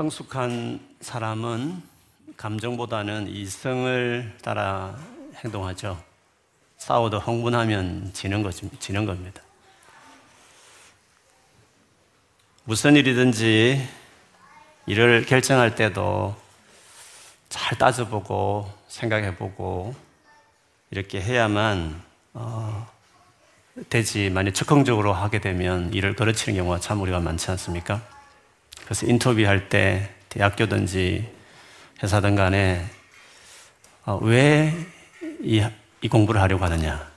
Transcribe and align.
성숙한 0.00 0.80
사람은 1.02 1.82
감정보다는 2.38 3.28
이성을 3.28 4.34
따라 4.40 4.96
행동하죠. 5.44 6.02
싸워도 6.78 7.18
흥분하면 7.18 8.10
지는, 8.14 8.42
거, 8.42 8.50
지는 8.50 9.04
겁니다. 9.04 9.42
무슨 12.64 12.96
일이든지 12.96 13.86
일을 14.86 15.26
결정할 15.26 15.74
때도 15.74 16.34
잘 17.50 17.76
따져보고 17.76 18.72
생각해보고 18.88 19.94
이렇게 20.90 21.20
해야만 21.20 22.02
어, 22.32 22.90
되지. 23.90 24.30
만약 24.30 24.52
적극적으로 24.52 25.12
하게 25.12 25.42
되면 25.42 25.92
일을 25.92 26.16
거르치는 26.16 26.56
경우가 26.56 26.80
참 26.80 27.02
우리가 27.02 27.20
많지 27.20 27.50
않습니까? 27.50 28.00
그래서 28.84 29.06
인터뷰할 29.06 29.68
때 29.68 30.10
대학교든지 30.28 31.30
회사든 32.02 32.34
간에 32.36 32.84
어, 34.04 34.18
왜이 34.22 34.72
이 36.02 36.08
공부를 36.08 36.40
하려고 36.40 36.64
하느냐? 36.64 37.10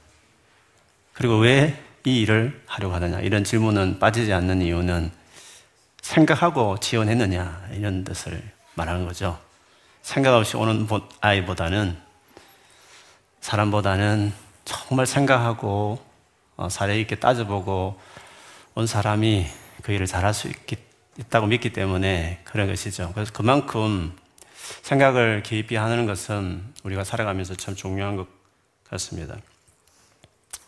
그리고 1.14 1.38
왜 1.38 1.84
이 2.06 2.22
일을 2.22 2.62
하려고 2.66 2.94
하느냐? 2.96 3.20
이런 3.22 3.46
질문은 3.46 4.00
빠지지 4.00 4.34
않는 4.34 4.62
이유는 4.62 5.10
생각하고 6.02 6.78
지원했느냐? 6.80 7.70
이런 7.72 8.04
뜻을 8.04 8.44
말하는 8.74 9.06
거죠. 9.06 9.40
생각 10.02 10.36
없이 10.36 10.58
오는 10.58 10.86
아이보다는 11.22 11.98
사람보다는 13.40 14.34
정말 14.66 15.06
생각하고 15.06 16.04
어, 16.58 16.68
사례 16.70 17.00
있게 17.00 17.16
따져보고 17.16 18.00
온 18.76 18.88
사람이 18.88 19.48
그 19.82 19.94
일을 19.94 20.06
잘할 20.06 20.34
수 20.34 20.50
있기, 20.50 20.76
있다고 21.18 21.48
믿기 21.48 21.72
때문에 21.72 22.42
그런 22.44 22.68
것이죠. 22.68 23.12
그래서 23.14 23.32
그만큼 23.32 24.16
생각을 24.82 25.44
깊이 25.44 25.76
하는 25.76 26.06
것은 26.06 26.64
우리가 26.84 27.04
살아가면서 27.04 27.56
참 27.56 27.76
중요한 27.76 28.16
것 28.16 28.28
같습니다. 28.90 29.36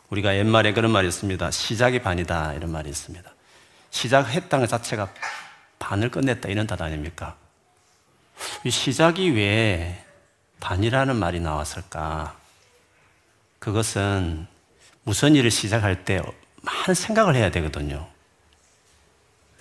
우리가 0.09 0.35
옛말에 0.35 0.73
그런 0.73 0.91
말이 0.91 1.07
있습니다. 1.07 1.51
시작이 1.51 2.01
반이다. 2.01 2.53
이런 2.53 2.71
말이 2.71 2.89
있습니다. 2.89 3.33
시작했다는 3.89 4.65
것 4.65 4.69
자체가 4.69 5.11
반을 5.79 6.11
끝냈다. 6.11 6.49
이런 6.49 6.67
뜻 6.67 6.81
아닙니까? 6.81 7.35
이 8.63 8.69
시작이 8.69 9.31
왜 9.31 10.03
반이라는 10.59 11.15
말이 11.15 11.39
나왔을까? 11.39 12.37
그것은 13.59 14.47
무슨 15.03 15.35
일을 15.35 15.49
시작할 15.49 16.05
때 16.05 16.21
많은 16.61 16.93
생각을 16.93 17.35
해야 17.35 17.49
되거든요. 17.51 18.07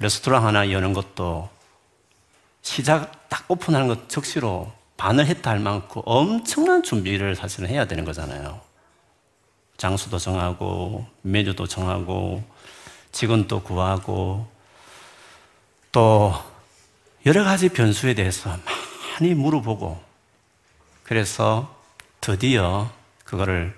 레스토랑 0.00 0.44
하나 0.46 0.70
여는 0.70 0.92
것도 0.92 1.48
시작 2.62 3.28
딱 3.28 3.44
오픈하는 3.48 3.88
것 3.88 4.08
즉시로 4.08 4.72
반을 4.96 5.26
했다 5.26 5.50
할 5.50 5.58
만큼 5.58 6.02
엄청난 6.04 6.82
준비를 6.82 7.36
사실은 7.36 7.68
해야 7.68 7.84
되는 7.84 8.04
거잖아요. 8.04 8.60
장수도 9.76 10.18
정하고, 10.18 11.06
메뉴도 11.22 11.66
정하고, 11.66 12.44
직원도 13.12 13.62
구하고, 13.62 14.48
또 15.90 16.32
여러 17.26 17.44
가지 17.44 17.68
변수에 17.68 18.14
대해서 18.14 18.56
많이 19.12 19.34
물어보고, 19.34 20.00
그래서 21.02 21.74
드디어 22.20 22.90
그거를 23.24 23.76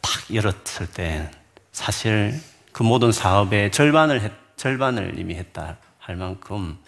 탁 0.00 0.12
열었을 0.32 0.86
때 0.92 1.30
사실 1.72 2.40
그 2.72 2.82
모든 2.82 3.12
사업의 3.12 3.72
절반을, 3.72 4.20
했, 4.20 4.32
절반을 4.62 5.18
이미 5.18 5.34
했다 5.34 5.76
할 5.98 6.14
만큼 6.14 6.78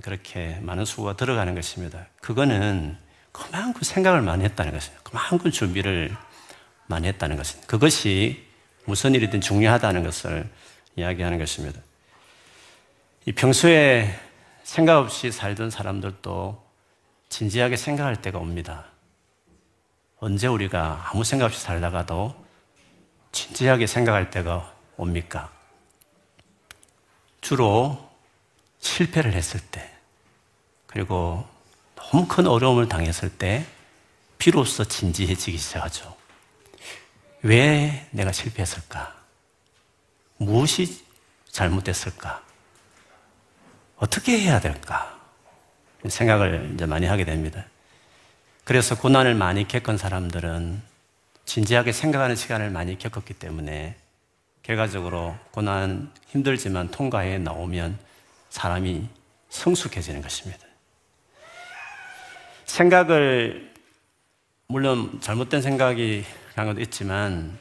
그렇게 0.00 0.60
많은 0.62 0.84
수고가 0.84 1.16
들어가는 1.16 1.52
것입니다. 1.56 2.06
그거는 2.20 2.96
그만큼 3.32 3.82
생각을 3.82 4.22
많이 4.22 4.44
했다는 4.44 4.72
것입니다. 4.72 5.02
그만큼 5.02 5.50
준비를 5.50 6.16
많이 6.86 7.08
했다는 7.08 7.36
것입니다. 7.36 7.66
그것이 7.66 8.46
무슨 8.84 9.12
일이든 9.16 9.40
중요하다는 9.40 10.04
것을 10.04 10.48
이야기하는 10.94 11.38
것입니다. 11.38 11.80
이 13.26 13.32
평소에 13.32 14.14
생각 14.62 14.98
없이 14.98 15.32
살던 15.32 15.70
사람들도 15.70 16.64
진지하게 17.28 17.76
생각할 17.76 18.22
때가 18.22 18.38
옵니다. 18.38 18.84
언제 20.20 20.46
우리가 20.46 21.10
아무 21.10 21.24
생각 21.24 21.46
없이 21.46 21.60
살다가도 21.60 22.36
진지하게 23.32 23.88
생각할 23.88 24.30
때가 24.30 24.72
옵니까? 24.96 25.53
주로 27.44 28.10
실패를 28.80 29.34
했을 29.34 29.60
때, 29.60 29.92
그리고 30.86 31.46
너무 31.94 32.26
큰 32.26 32.46
어려움을 32.46 32.88
당했을 32.88 33.28
때, 33.36 33.66
비로소 34.38 34.86
진지해지기 34.86 35.58
시작하죠. 35.58 36.16
왜 37.42 38.08
내가 38.12 38.32
실패했을까? 38.32 39.14
무엇이 40.38 41.04
잘못됐을까? 41.50 42.42
어떻게 43.96 44.40
해야 44.40 44.58
될까? 44.58 45.20
생각을 46.08 46.70
이제 46.72 46.86
많이 46.86 47.04
하게 47.04 47.26
됩니다. 47.26 47.66
그래서 48.64 48.96
고난을 48.96 49.34
많이 49.34 49.68
겪은 49.68 49.98
사람들은 49.98 50.82
진지하게 51.44 51.92
생각하는 51.92 52.36
시간을 52.36 52.70
많이 52.70 52.96
겪었기 52.96 53.34
때문에 53.34 53.96
결과적으로 54.64 55.36
고난 55.50 56.10
힘들지만 56.26 56.90
통과해 56.90 57.38
나오면 57.38 57.98
사람이 58.48 59.06
성숙해지는 59.50 60.22
것입니다. 60.22 60.66
생각을, 62.64 63.72
물론 64.66 65.20
잘못된 65.20 65.60
생각이 65.60 66.24
그런 66.52 66.66
것도 66.66 66.80
있지만, 66.80 67.56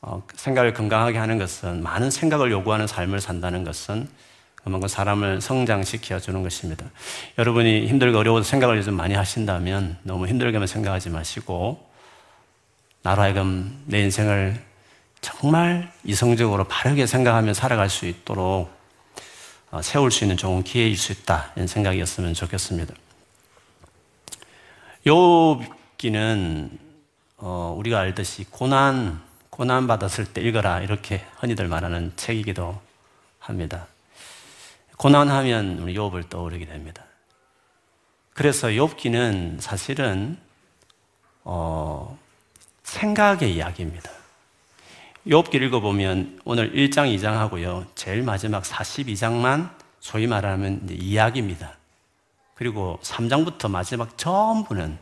어, 0.00 0.22
생각을 0.34 0.72
건강하게 0.72 1.18
하는 1.18 1.38
것은, 1.38 1.82
많은 1.82 2.10
생각을 2.10 2.52
요구하는 2.52 2.86
삶을 2.86 3.20
산다는 3.20 3.64
것은 3.64 4.08
그만큼 4.54 4.86
사람을 4.86 5.40
성장시켜 5.40 6.20
주는 6.20 6.42
것입니다. 6.44 6.86
여러분이 7.36 7.88
힘들고 7.88 8.16
어려워서 8.16 8.48
생각을 8.48 8.76
요즘 8.76 8.94
많이 8.94 9.14
하신다면 9.14 9.98
너무 10.04 10.28
힘들게만 10.28 10.68
생각하지 10.68 11.10
마시고, 11.10 11.90
나로 13.02 13.22
하여금 13.22 13.82
내 13.86 14.00
인생을 14.02 14.71
정말 15.22 15.90
이성적으로 16.04 16.64
바르게 16.64 17.06
생각하며 17.06 17.54
살아갈 17.54 17.88
수 17.88 18.06
있도록 18.06 18.70
어, 19.70 19.80
세울 19.80 20.10
수 20.10 20.24
있는 20.24 20.36
좋은 20.36 20.62
기회일 20.62 20.96
수 20.98 21.12
있다. 21.12 21.52
이런 21.56 21.66
생각이었으면 21.66 22.34
좋겠습니다. 22.34 22.92
욥기는 25.06 26.70
어, 27.38 27.74
우리가 27.78 28.00
알듯이 28.00 28.44
고난 28.50 29.22
고난 29.48 29.86
받았을 29.86 30.24
때 30.26 30.40
읽어라 30.40 30.80
이렇게 30.80 31.24
흔히들 31.38 31.68
말하는 31.68 32.12
책이기도 32.16 32.80
합니다. 33.38 33.86
고난하면 34.96 35.78
우리 35.78 35.94
욥을 35.94 36.28
떠오르게 36.30 36.66
됩니다. 36.66 37.04
그래서 38.34 38.68
욥기는 38.68 39.60
사실은 39.60 40.38
어, 41.44 42.18
생각의 42.82 43.54
이야기입니다. 43.54 44.21
욥기 45.26 45.62
읽어보면 45.62 46.40
오늘 46.44 46.72
1장, 46.72 47.14
2장 47.16 47.34
하고요. 47.34 47.86
제일 47.94 48.22
마지막 48.22 48.64
42장만 48.64 49.70
소위 50.00 50.26
말하면 50.26 50.88
이야기입니다. 50.90 51.76
그리고 52.54 52.98
3장부터 53.02 53.70
마지막 53.70 54.18
전부는 54.18 54.98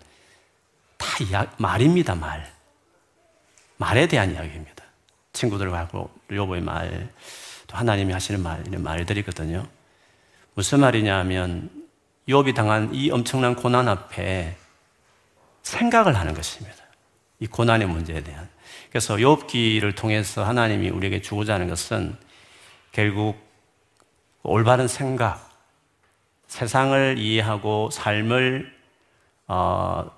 다 0.99 1.07
이야, 1.25 1.51
말입니다, 1.57 2.15
말. 2.15 2.53
말에 3.79 4.07
대한 4.07 4.33
이야기입니다. 4.33 4.85
친구들하고 5.33 6.11
욥의 6.31 6.63
말, 6.63 7.11
또 7.67 7.77
하나님이 7.79 8.13
하시는 8.13 8.43
말, 8.43 8.63
이런 8.67 8.83
말들이거든요. 8.83 9.67
무슨 10.55 10.81
말이냐 10.81 11.17
하면 11.21 11.71
욥이 12.29 12.55
당한 12.55 12.95
이 12.95 13.11
엄청난 13.11 13.55
고난 13.55 13.89
앞에 13.89 14.55
생각을 15.63 16.15
하는 16.15 16.35
것입니다. 16.35 16.77
이 17.39 17.47
고난의 17.47 17.89
문제에 17.89 18.23
대한. 18.23 18.49
그래서 18.91 19.17
욥기를 19.17 19.97
통해서 19.97 20.45
하나님이 20.45 20.91
우리에게 20.91 21.23
주고자 21.23 21.55
하는 21.55 21.69
것은 21.69 22.17
결국 22.91 23.39
올바른 24.43 24.89
생각, 24.89 25.49
세상을 26.49 27.17
이해하고 27.19 27.91
삶을 27.91 28.75
어, 29.47 30.11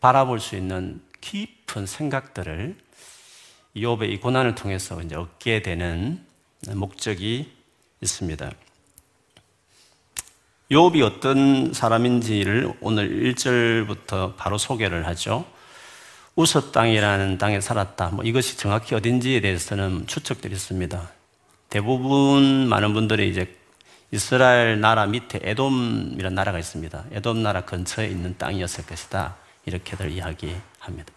바라볼 0.00 0.40
수 0.40 0.56
있는 0.56 1.00
깊은 1.20 1.86
생각들을 1.86 2.76
욥의 3.76 4.10
이 4.10 4.18
고난을 4.18 4.56
통해서 4.56 5.00
이제 5.00 5.14
얻게 5.14 5.62
되는 5.62 6.24
목적이 6.74 7.52
있습니다. 8.00 8.50
욥이 10.72 11.02
어떤 11.02 11.72
사람인지를 11.72 12.74
오늘 12.80 13.32
1절부터 13.32 14.36
바로 14.36 14.58
소개를 14.58 15.06
하죠. 15.06 15.46
우서 16.34 16.72
땅이라는 16.72 17.38
땅에 17.38 17.60
살았다. 17.60 18.08
뭐 18.08 18.24
이것이 18.24 18.56
정확히 18.56 18.94
어딘지에 18.94 19.40
대해서는 19.40 20.06
추측들이 20.06 20.54
있습니다. 20.54 21.10
대부분 21.68 22.68
많은 22.68 22.94
분들이 22.94 23.28
이제 23.28 23.54
이스라엘 24.10 24.80
나라 24.80 25.06
밑에 25.06 25.40
에돔이라는 25.42 26.34
나라가 26.34 26.58
있습니다. 26.58 27.04
에돔 27.12 27.42
나라 27.42 27.62
근처에 27.62 28.08
있는 28.08 28.36
땅이었을 28.38 28.86
것이다. 28.86 29.36
이렇게들 29.66 30.10
이야기합니다. 30.10 31.12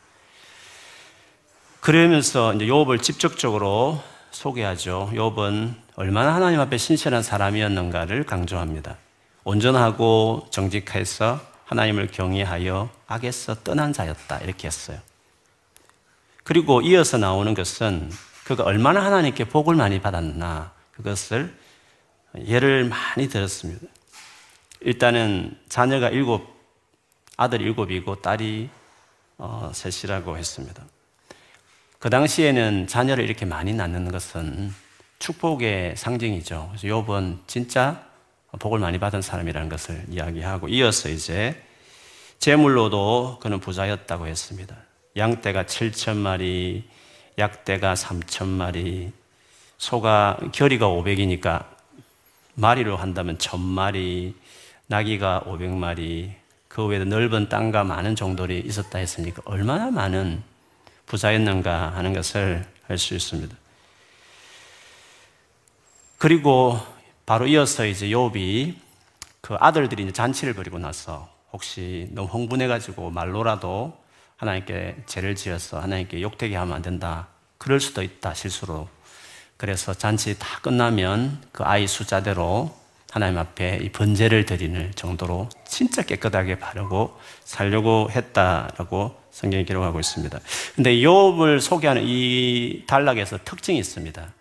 그러면서 1.80 2.54
이제 2.54 2.66
욥을 2.66 3.02
직접적으로 3.02 4.02
소개하죠. 4.32 5.12
욥은 5.14 5.76
얼마나 5.96 6.36
하나님 6.36 6.60
앞에 6.60 6.78
신실한 6.78 7.24
사람이었는가를 7.24 8.26
강조합니다. 8.26 8.98
온전하고 9.44 10.48
정직해서 10.50 11.40
하나님을 11.66 12.08
경외하여 12.08 12.90
악에서 13.08 13.64
떠난 13.64 13.94
자였다. 13.94 14.40
이렇게 14.40 14.68
했어요. 14.68 15.00
그리고 16.44 16.82
이어서 16.82 17.18
나오는 17.18 17.54
것은 17.54 18.12
그가 18.44 18.64
얼마나 18.64 19.04
하나님께 19.04 19.46
복을 19.46 19.76
많이 19.76 20.00
받았나 20.00 20.72
그것을 20.92 21.56
예를 22.46 22.86
많이 22.86 23.28
들었습니다. 23.28 23.88
일단은 24.82 25.58
자녀가 25.68 26.10
일곱, 26.10 26.56
아들 27.38 27.62
일곱이고 27.62 28.22
딸이 28.22 28.70
어, 29.38 29.72
셋이라고 29.74 30.38
했습니다. 30.38 30.84
그 31.98 32.10
당시에는 32.10 32.88
자녀를 32.88 33.24
이렇게 33.24 33.46
많이 33.46 33.74
낳는 33.74 34.12
것은 34.12 34.74
축복의 35.18 35.98
상징이죠. 35.98 36.72
그래서 36.78 36.88
욥은 36.88 37.40
진짜 37.48 38.06
복을 38.60 38.80
많이 38.80 39.00
받은 39.00 39.22
사람이라는 39.22 39.69
것을 39.69 40.06
이야기하고 40.10 40.68
이어서 40.69 41.10
이제 41.10 41.62
재물로도 42.40 43.40
그는 43.42 43.60
부자였다고 43.60 44.28
했습니다. 44.28 44.75
양떼가 45.18 45.63
7천 45.63 46.18
마리, 46.18 46.88
약떼가 47.38 47.94
3천 47.94 48.48
마리, 48.48 49.12
소가 49.78 50.38
결이가 50.52 50.88
500이니까 50.88 51.66
마리로 52.56 52.98
한다면 52.98 53.38
1000마리, 53.38 54.34
나귀가 54.88 55.44
500마리, 55.46 56.34
그 56.68 56.86
외에도 56.86 57.06
넓은 57.06 57.50
땅과 57.50 57.84
많은 57.84 58.16
종들이 58.16 58.60
있었다 58.60 59.00
했으니까 59.00 59.42
얼마나 59.46 59.92
많은 59.92 60.44
부자였는가 61.06 61.94
하는 61.96 62.13
것을 62.13 62.66
알 62.88 62.98
수 62.98 63.16
있습니다. 63.16 63.56
그리고 66.18 66.80
바로 67.25 67.48
이어서 67.48 67.86
이제 67.86 68.07
욥이 68.07 68.75
그 69.42 69.56
아들들이 69.60 70.04
이제 70.04 70.12
잔치를 70.12 70.54
벌이고 70.54 70.77
나서 70.77 71.30
혹시 71.51 72.07
너무 72.12 72.27
흥분해가지고 72.27 73.10
말로라도 73.10 73.98
하나님께 74.38 74.98
죄를 75.07 75.36
지어서 75.36 75.80
하나님께 75.80 76.22
욕되게 76.22 76.56
하면 76.56 76.75
안 76.75 76.81
된다. 76.81 77.27
그럴 77.57 77.80
수도 77.80 78.04
있다, 78.04 78.33
실수로. 78.33 78.88
그래서 79.57 79.94
잔치 79.94 80.38
다 80.38 80.60
끝나면 80.62 81.42
그 81.51 81.63
아이 81.63 81.88
숫자대로 81.88 82.75
하나님 83.10 83.38
앞에 83.39 83.80
이 83.81 83.89
번제를 83.92 84.45
드리는 84.45 84.92
정도로 84.94 85.48
진짜 85.66 86.01
깨끗하게 86.01 86.60
바르고 86.60 87.18
살려고 87.45 88.10
했다라고 88.12 89.16
성경이 89.31 89.63
기록하고 89.66 90.00
있습니다. 90.00 90.39
근데 90.75 90.95
욥을 90.98 91.62
소개하는 91.62 92.04
이 92.06 92.83
단락에서 92.86 93.39
특징이 93.45 93.80
있습니다. 93.80 94.33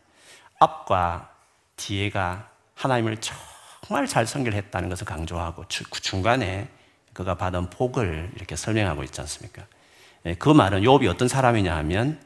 앞과 0.58 1.30
뒤에가 1.76 2.53
하나님을 2.84 3.16
정말 3.20 4.06
잘 4.06 4.26
성결했다는 4.26 4.88
것을 4.90 5.06
강조하고 5.06 5.64
그 5.90 6.00
중간에 6.00 6.68
그가 7.14 7.36
받은 7.36 7.70
복을 7.70 8.30
이렇게 8.36 8.56
설명하고 8.56 9.02
있지 9.04 9.20
않습니까? 9.22 9.64
예, 10.26 10.34
그 10.34 10.50
말은 10.50 10.82
욥이 10.82 11.08
어떤 11.08 11.28
사람이냐 11.28 11.74
하면 11.76 12.20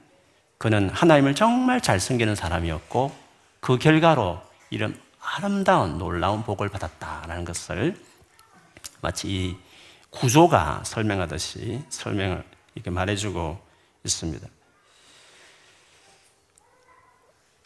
그는 0.56 0.88
하나님을 0.90 1.34
정말 1.34 1.80
잘 1.80 2.00
섬기는 2.00 2.34
사람이었고 2.34 3.14
그 3.60 3.78
결과로 3.78 4.40
이런 4.70 5.00
아름다운 5.20 5.98
놀라운 5.98 6.42
복을 6.42 6.68
받았다라는 6.68 7.44
것을 7.44 7.96
마치 9.00 9.28
이 9.28 9.56
구조가 10.10 10.82
설명하듯이 10.84 11.84
설명을 11.88 12.42
이렇게 12.74 12.90
말해주고 12.90 13.60
있습니다. 14.04 14.48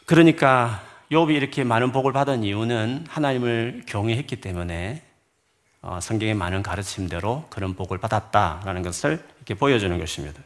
그러니까 0.04 0.91
욥이 1.12 1.34
이렇게 1.34 1.62
많은 1.62 1.92
복을 1.92 2.14
받은 2.14 2.42
이유는 2.42 3.04
하나님을 3.06 3.82
경외했기 3.86 4.36
때문에 4.36 5.02
어, 5.82 5.98
성경의 6.00 6.32
많은 6.32 6.62
가르침대로 6.62 7.44
그런 7.50 7.74
복을 7.74 7.98
받았다라는 7.98 8.80
것을 8.82 9.22
이렇게 9.36 9.52
보여주는 9.52 9.96
것입니다. 9.98 10.40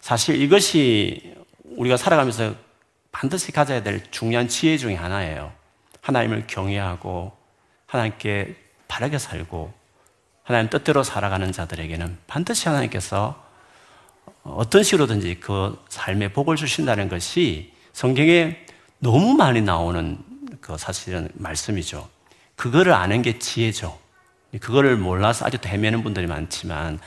사실 0.00 0.42
이것이 0.42 1.36
우리가 1.76 1.96
살아가면서 1.96 2.56
반드시 3.12 3.52
가져야 3.52 3.84
될 3.84 4.02
중요한 4.10 4.48
지혜 4.48 4.76
중의 4.76 4.96
하나예요. 4.96 5.52
하나님을 6.00 6.48
경외하고 6.48 7.36
하나님께 7.86 8.56
바르게 8.88 9.18
살고 9.18 9.72
하나님 10.42 10.68
뜻대로 10.68 11.04
살아가는 11.04 11.52
자들에게는 11.52 12.18
반드시 12.26 12.66
하나님께서 12.66 13.40
어떤 14.42 14.82
식으로든지 14.82 15.38
그 15.38 15.80
삶에 15.88 16.32
복을 16.32 16.56
주신다는 16.56 17.08
것이 17.08 17.72
성경에 17.92 18.66
너무 18.98 19.34
많이 19.34 19.60
나오는 19.60 20.18
그 20.60 20.76
사실은 20.76 21.28
말씀이죠. 21.34 22.08
그거를 22.56 22.92
아는 22.92 23.22
게 23.22 23.38
지혜죠. 23.38 23.98
그거를 24.60 24.96
몰라서 24.96 25.46
아직도 25.46 25.68
헤매는 25.68 26.02
분들이 26.02 26.26
많지만 26.26 26.98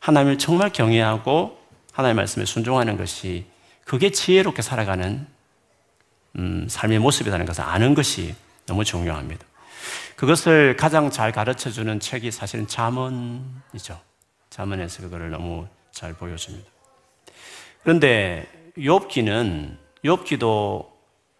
하나님을 0.00 0.38
정말 0.38 0.70
경외하고 0.72 1.58
하나님의 1.92 2.22
말씀에 2.22 2.44
순종하는 2.44 2.96
것이 2.96 3.46
그게 3.84 4.10
지혜롭게 4.10 4.62
살아가는 4.62 5.26
음, 6.38 6.66
삶의 6.68 6.98
모습이라는 6.98 7.46
것을 7.46 7.62
아는 7.62 7.94
것이 7.94 8.34
너무 8.66 8.84
중요합니다. 8.84 9.46
그것을 10.16 10.76
가장 10.76 11.10
잘 11.10 11.30
가르쳐 11.30 11.70
주는 11.70 12.00
책이 12.00 12.30
사실은 12.30 12.66
잠언이죠. 12.66 14.00
잠언에서 14.50 15.02
그거를 15.02 15.30
너무 15.30 15.66
잘 15.92 16.14
보여줍니다. 16.14 16.68
그런데 17.82 18.46
욥기는 18.76 19.76
욥기도 20.04 20.95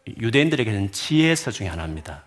유대인들에게는 0.06 0.92
지혜서 0.92 1.50
중에 1.50 1.68
하나입니다. 1.68 2.24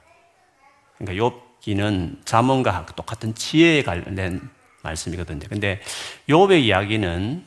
그러니까 0.97 1.25
욥기는 1.25 2.25
잠언과 2.25 2.85
똑같은 2.95 3.33
지혜에 3.35 3.83
관련 3.83 4.49
말씀이거든요. 4.83 5.47
근데 5.49 5.81
욥의 6.27 6.61
이야기는 6.61 7.45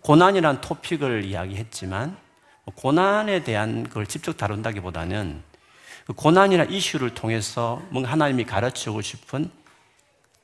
고난이란 0.00 0.60
토픽을 0.60 1.24
이야기했지만 1.24 2.16
고난에 2.74 3.44
대한 3.44 3.88
걸 3.88 4.06
직접 4.06 4.36
다룬다기보다는 4.36 5.42
그 6.06 6.12
고난이란 6.12 6.70
이슈를 6.70 7.14
통해서 7.14 7.82
뭔가 7.90 8.10
하나님이 8.12 8.44
가르치고 8.44 9.02
싶은 9.02 9.50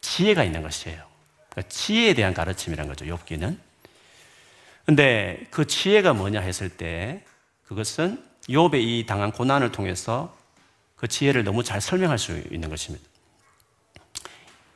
지혜가 0.00 0.44
있는 0.44 0.62
것이에요. 0.62 1.02
그러니까 1.50 1.69
지혜에 1.69 2.14
대한 2.14 2.34
가르침이란 2.34 2.88
거죠. 2.88 3.05
욥기는. 3.05 3.56
근데 4.84 5.44
그 5.50 5.67
지혜가 5.67 6.12
뭐냐 6.12 6.40
했을 6.40 6.69
때 6.69 7.24
그것은 7.64 8.22
욥의 8.49 8.75
이 8.75 9.05
당한 9.06 9.32
고난을 9.32 9.72
통해서 9.72 10.37
그 10.96 11.08
지혜를 11.08 11.44
너무 11.44 11.63
잘 11.63 11.81
설명할 11.81 12.19
수 12.19 12.41
있는 12.51 12.69
것입니다. 12.69 13.05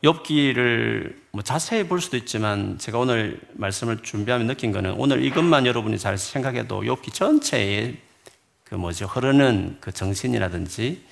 엽기를 0.03 1.21
뭐 1.33 1.43
자세히 1.43 1.85
볼 1.85 2.01
수도 2.01 2.17
있지만 2.17 2.79
제가 2.79 2.99
오늘 2.99 3.41
말씀을 3.55 4.03
준비하며 4.03 4.45
느낀 4.45 4.71
거는 4.71 4.93
오늘 4.99 5.25
이것만 5.25 5.67
여러분이 5.67 5.99
잘 5.99 6.19
생각해도 6.19 6.87
엽기 6.87 7.11
전체에 7.11 7.97
그 8.65 8.75
뭐죠 8.75 9.07
흐르는 9.07 9.79
그 9.81 9.93
정신이라든지 9.93 11.03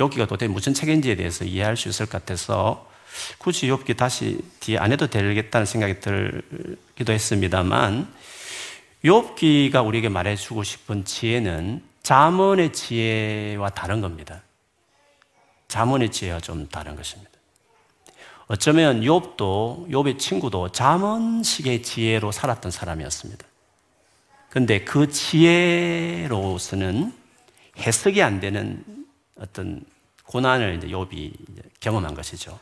엽기가 0.00 0.26
도대체 0.26 0.50
무슨 0.50 0.74
책인지에 0.74 1.14
대해서 1.16 1.44
이해할 1.44 1.76
수 1.76 1.88
있을 1.88 2.06
것 2.06 2.12
같아서 2.12 2.90
굳이 3.38 3.68
엽기 3.68 3.94
다시 3.94 4.38
뒤에 4.60 4.78
안 4.78 4.90
해도 4.92 5.06
되겠다는 5.06 5.66
생각이 5.66 6.00
들기도 6.00 7.12
했습니다만 7.12 8.12
엽기가 9.04 9.82
우리에게 9.82 10.08
말해주고 10.08 10.64
싶은 10.64 11.04
지혜는 11.04 11.82
자문의 12.04 12.72
지혜와 12.72 13.70
다른 13.70 14.00
겁니다. 14.00 14.42
자문의 15.66 16.12
지혜와 16.12 16.38
좀 16.38 16.68
다른 16.68 16.94
것입니다. 16.94 17.32
어쩌면 18.46 19.00
욥도 19.00 19.88
욥의 19.88 20.18
친구도 20.18 20.70
잠언식의 20.70 21.82
지혜로 21.82 22.30
살았던 22.30 22.70
사람이었습니다. 22.70 23.46
근데 24.50 24.84
그 24.84 25.10
지혜로서는 25.10 26.30
해석이 27.78 28.22
안 28.22 28.38
되는 28.38 28.84
어떤 29.40 29.82
고난을 30.26 30.80
욥이 30.80 31.32
경험한 31.80 32.14
것이죠. 32.14 32.60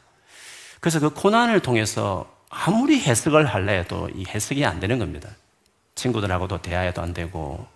그래서 0.79 1.01
그 1.01 1.11
고난을 1.11 1.59
통해서 1.61 2.33
아무리 2.49 3.01
해석을 3.01 3.47
할래 3.47 3.79
해도 3.79 4.09
이 4.15 4.25
해석이 4.25 4.65
안 4.65 4.79
되는 4.79 5.01
겁니다. 5.01 5.29
친구들하고도 5.97 6.63
대화해도 6.63 7.03
안 7.03 7.13
되고. 7.13 7.67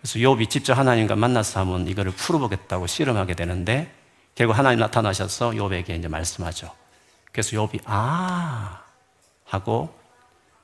그래서 0.00 0.18
욥이 0.18 0.48
직접 0.48 0.78
하나님과 0.78 1.14
만나서 1.14 1.60
하면 1.60 1.86
이거를 1.86 2.12
풀어보겠다고 2.12 2.86
씨름하게 2.86 3.34
되는데 3.34 3.94
결국 4.34 4.56
하나님 4.56 4.80
나타나셔서 4.80 5.50
욥에게 5.50 5.90
이제 5.90 6.08
말씀하죠. 6.08 6.70
그래서 7.32 7.56
욥이 7.56 7.82
아 7.84 8.82
하고 9.44 9.94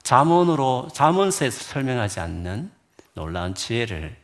자문으로 0.02 0.88
자문서에서 0.92 1.64
설명하지 1.64 2.20
않는 2.20 2.70
놀라운 3.14 3.54
지혜를 3.54 4.16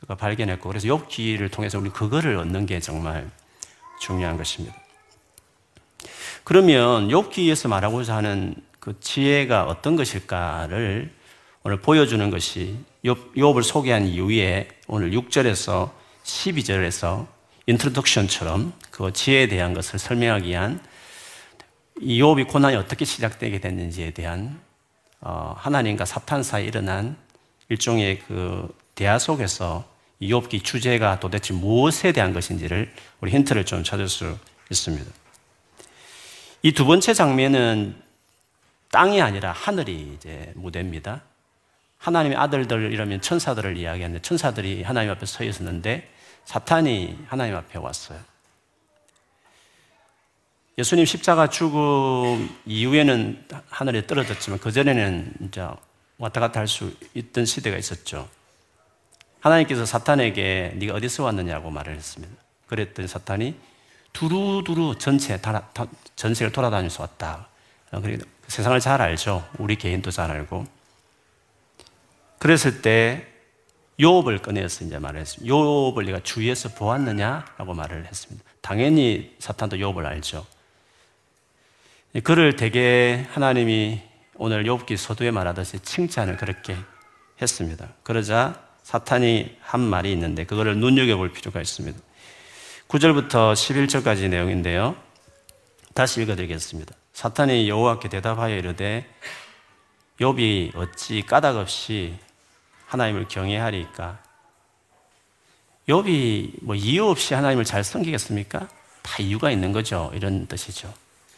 그가 0.00 0.16
발견했고 0.16 0.68
그래서 0.68 0.88
욥 0.88 1.06
기를 1.08 1.48
통해서 1.48 1.78
우리 1.78 1.90
그거를 1.90 2.36
얻는 2.36 2.66
게 2.66 2.80
정말 2.80 3.30
중요한 4.00 4.36
것입니다. 4.36 4.74
그러면 6.42 7.08
욥기에서 7.08 7.68
말하고자 7.68 8.16
하는 8.16 8.56
그 8.80 8.98
지혜가 8.98 9.66
어떤 9.66 9.94
것일까를 9.94 11.14
오늘 11.64 11.80
보여주는 11.80 12.28
것이 12.30 12.76
욥, 13.04 13.34
욥을 13.36 13.62
소개한 13.62 14.06
이후에 14.06 14.68
오늘 14.88 15.12
6절에서 15.12 15.90
12절에서 16.24 17.26
introduction처럼 17.66 18.72
그 18.90 19.12
지혜에 19.12 19.46
대한 19.46 19.72
것을 19.72 19.98
설명하기 19.98 20.48
위한 20.48 20.80
이 22.00 22.20
욥이 22.20 22.48
고난이 22.48 22.74
어떻게 22.76 23.04
시작되게 23.04 23.60
됐는지에 23.60 24.10
대한 24.10 24.60
어, 25.20 25.54
하나님과 25.56 26.04
사탄 26.04 26.42
사이 26.42 26.66
일어난 26.66 27.16
일종의 27.68 28.18
그 28.26 28.68
대화 28.96 29.20
속에서 29.20 29.84
이 30.18 30.32
욥기 30.32 30.64
주제가 30.64 31.20
도대체 31.20 31.54
무엇에 31.54 32.10
대한 32.10 32.32
것인지를 32.32 32.92
우리 33.20 33.30
힌트를 33.30 33.64
좀 33.66 33.84
찾을 33.84 34.08
수 34.08 34.36
있습니다. 34.70 35.10
이 36.64 36.72
두 36.72 36.86
번째 36.86 37.14
장면은 37.14 38.00
땅이 38.90 39.22
아니라 39.22 39.52
하늘이 39.52 40.12
이제 40.16 40.52
무대입니다. 40.54 41.22
하나님의 42.02 42.36
아들들 42.36 42.92
이러면 42.92 43.20
천사들을 43.20 43.76
이야기하는데 43.76 44.22
천사들이 44.22 44.82
하나님 44.82 45.10
앞에 45.12 45.24
서 45.24 45.44
있었는데 45.44 46.10
사탄이 46.44 47.26
하나님 47.28 47.54
앞에 47.54 47.78
왔어요. 47.78 48.18
예수님 50.78 51.04
십자가 51.04 51.48
죽음 51.48 52.50
이후에는 52.66 53.46
하늘에 53.68 54.06
떨어졌지만 54.06 54.58
그전에는 54.58 55.32
이제 55.46 55.64
왔다 56.18 56.40
갔다 56.40 56.60
할 56.60 56.66
수 56.66 56.92
있던 57.14 57.44
시대가 57.46 57.76
있었죠. 57.76 58.28
하나님께서 59.40 59.86
사탄에게 59.86 60.72
네가 60.76 60.94
어디서 60.94 61.24
왔느냐고 61.24 61.70
말을 61.70 61.94
했습니다. 61.94 62.34
그랬더니 62.66 63.06
사탄이 63.06 63.54
두루두루 64.12 64.96
전체 64.98 65.40
전세를 66.16 66.52
돌아다니면서 66.52 67.02
왔다. 67.02 67.48
그리고 67.90 68.24
세상을 68.48 68.78
잘 68.80 69.00
알죠. 69.00 69.46
우리 69.58 69.76
개인도 69.76 70.10
잘 70.10 70.30
알고. 70.30 70.81
그랬을 72.42 72.82
때 72.82 73.24
요업을 74.00 74.38
꺼내서 74.38 74.84
이제 74.84 74.98
말했습니다. 74.98 75.48
요업을 75.48 76.06
네가 76.06 76.24
주위에서 76.24 76.70
보았느냐라고 76.70 77.72
말을 77.72 78.04
했습니다. 78.06 78.44
당연히 78.60 79.36
사탄도 79.38 79.78
요업을 79.78 80.04
알죠. 80.06 80.44
그를 82.24 82.56
대개 82.56 83.24
하나님이 83.30 84.02
오늘 84.34 84.64
욥기 84.64 84.96
서두에 84.96 85.30
말하듯이 85.30 85.78
칭찬을 85.78 86.36
그렇게 86.36 86.76
했습니다. 87.40 87.90
그러자 88.02 88.60
사탄이 88.82 89.58
한 89.60 89.80
말이 89.80 90.10
있는데 90.10 90.44
그거를 90.44 90.76
눈여겨볼 90.78 91.32
필요가 91.32 91.60
있습니다. 91.60 91.96
9절부터 92.88 93.52
11절까지 93.52 94.28
내용인데요. 94.28 94.96
다시 95.94 96.20
읽어드리겠습니다. 96.20 96.92
사탄이 97.12 97.68
여호와께 97.68 98.08
대답하여 98.08 98.56
이르되 98.56 99.08
욥이 100.18 100.74
어찌 100.74 101.22
까닭 101.22 101.54
없이 101.54 102.18
하나님을 102.92 103.26
경외하리까? 103.26 104.18
욥이 105.88 106.58
뭐 106.60 106.74
이유 106.74 107.06
없이 107.06 107.32
하나님을 107.32 107.64
잘 107.64 107.82
섬기겠습니까? 107.82 108.68
다 109.00 109.16
이유가 109.18 109.50
있는 109.50 109.72
거죠. 109.72 110.10
이런 110.14 110.46
뜻이죠. 110.46 110.92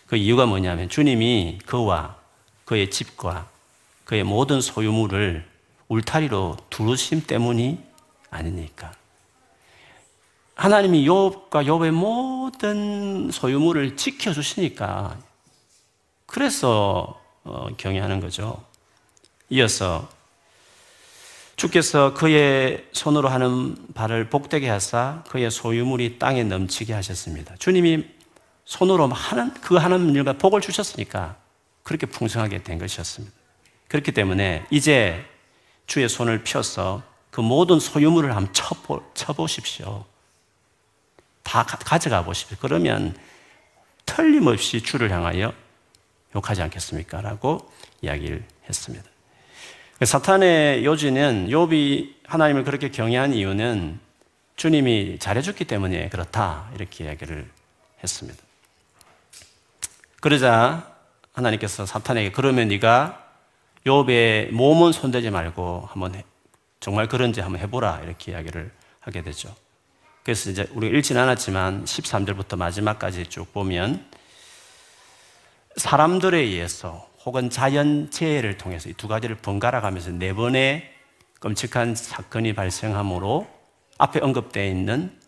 그 0.09 0.17
이유가 0.17 0.47
뭐냐면 0.47 0.89
주님이 0.89 1.61
그와 1.65 2.17
그의 2.65 2.91
집과 2.91 3.49
그의 4.05 4.25
모든 4.25 4.61
소유물을 4.61 5.49
울타리로 5.87 6.57
두르심 6.71 7.23
때문이 7.23 7.79
아니니까. 8.31 8.93
하나님이 10.57 11.07
욥과 11.07 11.51
욥의 11.67 11.93
모든 11.93 13.31
소유물을 13.31 13.97
지켜 13.97 14.33
주시니까 14.33 15.17
그래서 16.27 17.21
어, 17.45 17.69
경외하는 17.77 18.19
거죠. 18.19 18.65
이어서 19.51 20.09
주께서 21.57 22.15
그의 22.15 22.89
손으로 22.93 23.29
하는 23.29 23.77
발을 23.95 24.29
복되게 24.29 24.69
하사 24.69 25.23
그의 25.29 25.51
소유물이 25.51 26.19
땅에 26.19 26.43
넘치게 26.43 26.93
하셨습니다. 26.93 27.55
주님이 27.59 28.07
손으로 28.65 29.09
하는 29.09 29.55
그 29.55 29.77
하는 29.77 30.15
일과 30.15 30.33
복을 30.33 30.61
주셨으니까 30.61 31.37
그렇게 31.83 32.07
풍성하게 32.07 32.63
된 32.63 32.79
것이었습니다. 32.79 33.35
그렇기 33.89 34.13
때문에 34.13 34.65
이제 34.71 35.25
주의 35.87 36.09
손을 36.09 36.43
펴서 36.43 37.03
그 37.31 37.41
모든 37.41 37.79
소유물을 37.79 38.35
한번 38.35 38.53
쳐보, 38.53 39.03
쳐보십시오. 39.15 40.05
다 41.43 41.65
가져가 41.65 42.25
보십시오. 42.25 42.57
그러면 42.61 43.17
틀림없이 44.07 44.83
주를 44.83 45.11
향하여 45.11 45.53
욕하지 46.35 46.63
않겠습니까? 46.63 47.21
라고 47.21 47.71
이야기를 48.03 48.45
했습니다. 48.69 49.14
사탄의 50.03 50.85
요지는 50.85 51.49
욥이 51.49 52.15
하나님을 52.27 52.65
그렇게 52.65 52.91
경외한 52.91 53.33
이유는 53.33 54.01
주님이 54.57 55.19
잘해줬기 55.21 55.65
때문에 55.65 56.09
그렇다 56.09 56.69
이렇게 56.75 57.05
이야기를 57.05 57.49
했습니다. 58.03 58.43
그러자 60.21 60.95
하나님께서 61.33 61.87
사탄에게 61.87 62.33
그러면 62.33 62.69
네가 62.69 63.23
욥의 63.87 64.51
몸은 64.51 64.93
손대지 64.93 65.31
말고 65.31 65.89
한번 65.91 66.15
해, 66.15 66.25
정말 66.81 67.07
그런지 67.07 67.41
한번 67.41 67.61
해보라 67.61 68.01
이렇게 68.03 68.33
이야기를 68.33 68.73
하게 69.01 69.23
되죠. 69.23 69.55
그래서 70.25 70.51
이제 70.51 70.67
우리가 70.73 70.97
읽지는 70.97 71.23
않았지만 71.23 71.85
13절부터 71.85 72.57
마지막까지 72.57 73.27
쭉 73.27 73.53
보면 73.53 74.05
사람들에 75.77 76.39
의해서 76.39 77.09
혹은 77.25 77.49
자연재해를 77.51 78.59
통해서 78.59 78.89
이 78.89 78.95
두 78.95 79.09
가지를 79.09 79.37
번갈아 79.37 79.81
가면서 79.81 80.11
네 80.11 80.33
번의 80.33 80.91
끔찍한 81.41 81.95
사건이 81.95 82.55
발생함으로 82.55 83.47
앞에 83.99 84.21
언급되어 84.21 84.65
있는 84.65 85.19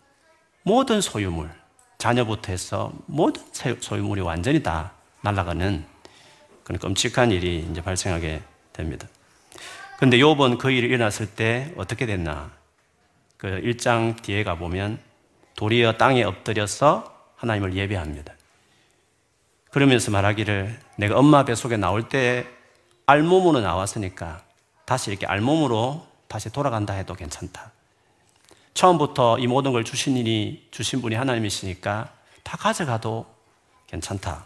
모든 0.63 0.99
소유물, 1.01 1.49
자녀부터 1.97 2.51
해서 2.51 2.91
모든 3.05 3.43
소유물이 3.79 4.21
완전히 4.21 4.61
다 4.61 4.93
날아가는 5.21 5.85
그런 6.63 6.79
끔찍한 6.79 7.31
일이 7.31 7.65
이제 7.69 7.81
발생하게 7.81 8.41
됩니다. 8.73 9.07
근데 9.97 10.19
요번 10.19 10.57
그 10.57 10.69
일이 10.69 10.87
일어났을 10.87 11.27
때 11.27 11.73
어떻게 11.77 12.05
됐나? 12.05 12.51
그 13.37 13.47
1장 13.47 14.21
뒤에 14.21 14.43
가보면 14.43 14.99
도리어 15.55 15.93
땅에 15.93 16.23
엎드려서 16.23 17.15
하나님을 17.35 17.73
예배합니다. 17.75 18.33
그러면서 19.71 20.11
말하기를 20.11 20.86
내가 20.97 21.17
엄마 21.17 21.45
뱃속에 21.45 21.77
나올 21.77 22.09
때 22.09 22.45
알몸으로 23.05 23.61
나왔으니까 23.61 24.41
다시 24.85 25.11
이렇게 25.11 25.25
알몸으로 25.25 26.05
다시 26.27 26.51
돌아간다 26.51 26.93
해도 26.93 27.13
괜찮다. 27.13 27.71
처음부터 28.73 29.39
이 29.39 29.47
모든 29.47 29.71
걸 29.71 29.83
주신 29.83 30.17
일이 30.17 30.67
주신 30.71 31.01
분이 31.01 31.15
하나님이시니까 31.15 32.11
다 32.43 32.57
가져가도 32.57 33.25
괜찮다. 33.87 34.45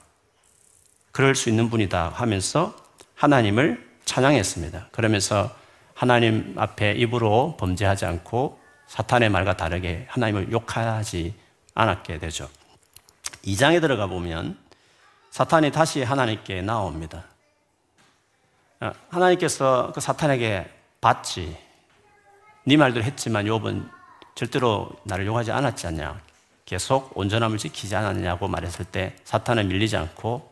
그럴 1.12 1.36
수 1.36 1.50
있는 1.50 1.70
분이다 1.70 2.10
하면서 2.10 2.76
하나님을 3.16 3.90
찬양했습니다. 4.06 4.90
그러면서 4.92 5.54
하나님 5.94 6.56
앞에 6.58 6.94
입으로 6.94 7.56
범죄하지 7.60 8.06
않고 8.06 8.60
사탄의 8.88 9.30
말과 9.30 9.56
다르게 9.56 10.06
하나님을 10.10 10.52
욕하지 10.52 11.34
않았게 11.76 12.20
되죠. 12.20 12.50
2장에 13.46 13.80
들어가 13.80 14.08
보면 14.08 14.58
사탄이 15.32 15.72
다시 15.72 16.04
하나님께 16.04 16.62
나옵니다. 16.62 17.24
어, 18.82 18.92
하나님께서 19.10 19.92
그 19.96 20.02
사탄에게 20.02 20.70
받지. 21.00 21.58
네 22.66 22.78
말대로 22.78 23.04
했지만 23.06 23.46
욥은 23.46 23.90
절대로 24.36 24.90
나를 25.04 25.26
욕하지 25.26 25.52
않았지 25.52 25.88
않냐. 25.88 26.20
계속 26.66 27.18
온전함을 27.18 27.58
지키지 27.58 27.96
않았냐고 27.96 28.48
말했을 28.48 28.86
때 28.86 29.16
사탄은 29.24 29.70
밀리지 29.70 29.98
않고 29.98 30.52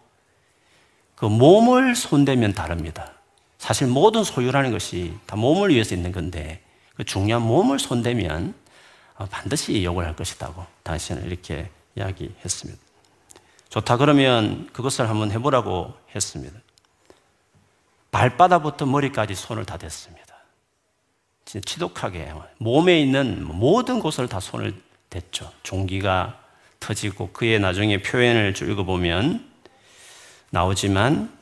그 1.16 1.26
몸을 1.26 1.96
손대면 1.96 2.54
다릅니다. 2.54 3.12
사실 3.58 3.88
모든 3.88 4.24
소유라는 4.24 4.72
것이 4.72 5.14
다 5.26 5.36
몸을 5.36 5.72
위해서 5.72 5.94
있는 5.94 6.14
건데 6.14 6.64
그 6.96 7.04
중요한 7.04 7.42
몸을 7.44 7.80
손대면 7.80 8.54
어, 9.18 9.26
반드시 9.26 9.84
욕을 9.84 10.06
할 10.06 10.16
것이다고 10.16 10.66
당신은 10.84 11.26
이렇게 11.26 11.70
이야기했습니다. 11.96 12.89
좋다 13.70 13.98
그러면 13.98 14.68
그것을 14.74 15.10
한번 15.10 15.32
해보라고 15.32 15.94
했습니다. 16.16 16.60
발바닥부터 18.12 18.86
머리까지 18.88 19.36
손을 19.36 19.66
다 19.66 19.78
댔습니다. 19.78 20.36
진짜 21.46 21.64
지독하게 21.66 22.32
몸에 22.58 23.00
있는 23.00 23.46
모든 23.46 24.00
곳을 24.00 24.28
다 24.28 24.40
손을 24.40 24.74
댔죠. 25.10 25.52
종기가 25.64 26.40
터지고 26.80 27.30
그의 27.32 27.60
나중에 27.60 28.02
표현을 28.02 28.54
읽어보면 28.60 29.48
나오지만 30.52 31.38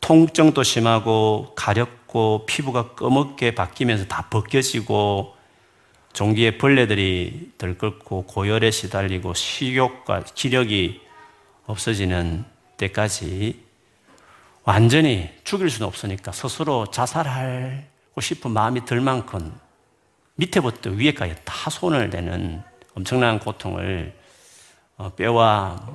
통증도 0.00 0.62
심하고 0.62 1.52
가렵고 1.56 2.44
피부가 2.46 2.94
꺼멓게 2.94 3.54
바뀌면서 3.54 4.06
다 4.06 4.28
벗겨지고 4.28 5.34
종기에 6.12 6.58
벌레들이 6.58 7.52
들끓고 7.58 8.24
고열에 8.24 8.70
시달리고 8.70 9.34
식욕과 9.34 10.24
기력이 10.34 11.05
없어지는 11.66 12.44
때까지 12.76 13.64
완전히 14.64 15.30
죽일 15.44 15.70
수는 15.70 15.86
없으니까 15.86 16.32
스스로 16.32 16.90
자살하고 16.90 18.20
싶은 18.20 18.50
마음이 18.50 18.84
들 18.84 19.00
만큼 19.00 19.58
밑에부터 20.34 20.90
위에까지 20.90 21.36
다 21.44 21.70
손을 21.70 22.10
대는 22.10 22.62
엄청난 22.94 23.38
고통을 23.38 24.14
어, 24.96 25.10
뼈와 25.10 25.86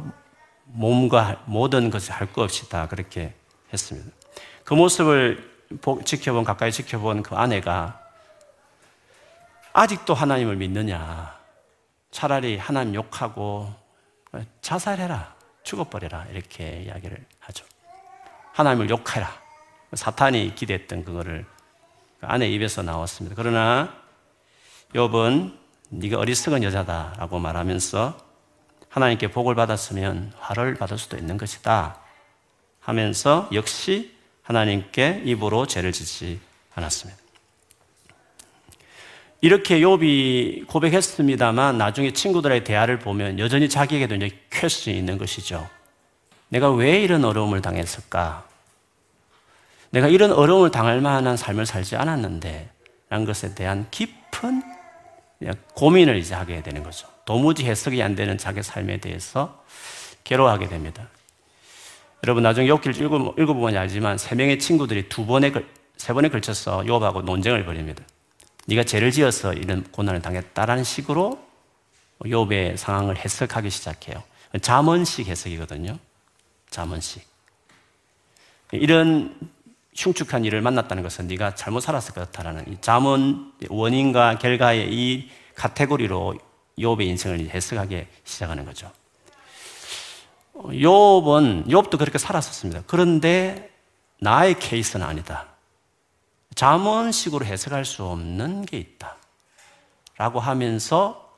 몸과 0.66 1.42
모든 1.46 1.90
것을 1.90 2.14
할 2.14 2.32
것 2.32 2.44
없이 2.44 2.70
다 2.70 2.88
그렇게 2.88 3.34
했습니다. 3.74 4.10
그 4.64 4.74
모습을 4.74 5.52
지켜본, 6.06 6.44
가까이 6.44 6.72
지켜본 6.72 7.24
그 7.24 7.36
아내가 7.36 8.00
아직도 9.74 10.14
하나님을 10.14 10.56
믿느냐. 10.58 11.40
차라리 12.12 12.58
하나님 12.58 12.96
욕하고 12.96 13.74
자살해라. 14.62 15.41
죽어버려라. 15.64 16.26
이렇게 16.32 16.84
이야기를 16.84 17.26
하죠. 17.40 17.66
하나님을 18.54 18.90
욕해라. 18.90 19.32
사탄이 19.94 20.56
기대했던 20.56 21.06
그거를 21.06 21.46
그 22.20 22.26
아내 22.28 22.48
입에서 22.50 22.82
나왔습니다. 22.82 23.36
그러나 23.36 23.94
욥은 24.94 25.58
네가 25.90 26.18
어리석은 26.18 26.64
여자다라고 26.64 27.40
말하면서 27.40 28.18
하나님께 28.90 29.32
복을 29.32 29.56
받았으면 29.56 30.34
화를 30.38 30.76
받을 30.76 30.98
수도 30.98 31.18
있는 31.18 31.38
것이다 31.38 31.98
하면서 32.80 33.50
역시 33.54 34.16
하나님께 34.44 35.22
입으로 35.26 35.66
죄를 35.66 35.92
짓지 35.92 36.40
않았습니다. 36.76 37.21
이렇게 39.42 39.80
욥이 39.80 40.68
고백했습니다만 40.68 41.80
나중에 41.80 42.14
친구들의 42.14 42.64
대화를 42.64 43.00
보면 43.00 43.40
여전히 43.40 43.68
자기에게도 43.68 44.16
이제 44.16 44.40
퀘스천이 44.52 44.96
있는 44.96 45.18
것이죠. 45.18 45.68
내가 46.50 46.72
왜 46.72 47.02
이런 47.02 47.26
어려움을 47.26 47.62
당했을까? 47.62 48.48
내가 49.90 50.08
이런 50.08 50.32
어려움을 50.32 50.70
당할 50.70 51.02
만한 51.02 51.38
삶을 51.38 51.66
살지 51.66 51.96
않았는데 51.96 52.70
라는 53.10 53.26
것에 53.26 53.56
대한 53.56 53.88
깊은 53.90 54.62
고민을 55.74 56.18
이제 56.18 56.36
하게 56.36 56.62
되는 56.62 56.84
거죠. 56.84 57.08
도무지 57.26 57.66
해석이 57.66 58.02
안 58.04 58.14
되는 58.14 58.38
자기 58.38 58.62
삶에 58.62 58.98
대해서 58.98 59.64
괴로워하게 60.24 60.70
됩니다. 60.70 61.08
여러분 62.24 62.44
나중에 62.44 62.68
읽어, 62.68 63.34
읽어보면 63.38 63.76
알지만 63.76 64.20
세 64.20 64.36
명의 64.36 64.60
친구들이 64.60 65.10
두 65.10 65.26
번에 65.26 65.52
세 65.98 66.14
번에 66.14 66.30
걸쳐서 66.30 66.82
욥하고 66.82 67.24
논쟁을 67.24 67.66
벌입니다. 67.66 68.04
네가 68.68 68.84
죄를 68.84 69.12
지어서 69.12 69.54
이런 69.54 69.84
고난을 69.92 70.22
당했다라는 70.22 70.84
식으로 70.84 71.40
욥의 72.24 72.78
상황을 72.78 73.18
해석하기 73.18 73.70
시작해요. 73.70 74.24
자문식 74.62 75.28
해석이거든요. 75.28 75.98
자문식. 76.70 77.28
이런 78.72 79.38
흉측한 79.96 80.46
일을 80.46 80.62
만났다는 80.62 81.04
것은 81.04 81.28
네가 81.28 81.56
잘못 81.56 81.82
살았을 81.82 82.14
것 82.14 82.22
같다라는 82.32 82.72
이 82.72 82.78
자문 82.80 83.52
원인과 83.70 84.38
결과의 84.38 84.94
이 84.94 85.30
카테고리로 85.56 86.36
욥의 86.78 87.02
인생을 87.08 87.50
해석하기 87.50 88.06
시작하는 88.24 88.66
거죠. 88.66 88.92
욥은 90.54 91.68
욥도 91.68 91.98
그렇게 91.98 92.18
살았었습니다. 92.18 92.84
그런데 92.88 93.72
나의 94.20 94.60
케이스는 94.60 95.06
아니다. 95.06 95.51
자문식으로 96.56 97.46
해석할 97.46 97.86
수 97.86 98.04
없는 98.04 98.66
게 98.66 98.78
있다. 98.78 99.18
라고 100.18 100.40
하면서 100.40 101.30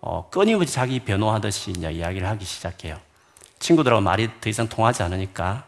어, 0.00 0.30
끊임없이 0.30 0.72
자기 0.72 1.00
변호하듯이 1.00 1.72
이제 1.72 1.90
이야기를 1.90 2.28
하기 2.28 2.44
시작해요. 2.44 3.00
친구들하고 3.58 4.00
말이 4.00 4.28
더 4.40 4.48
이상 4.48 4.68
통하지 4.68 5.02
않으니까 5.02 5.66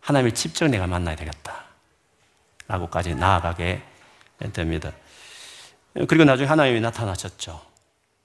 하나님을 0.00 0.34
직접 0.34 0.66
내가 0.68 0.86
만나야 0.86 1.14
되겠다. 1.14 1.64
라고까지 2.66 3.14
나아가게 3.14 3.82
됩니다. 4.52 4.92
그리고 6.08 6.24
나중에 6.24 6.48
하나님이 6.48 6.80
나타나셨죠. 6.80 7.60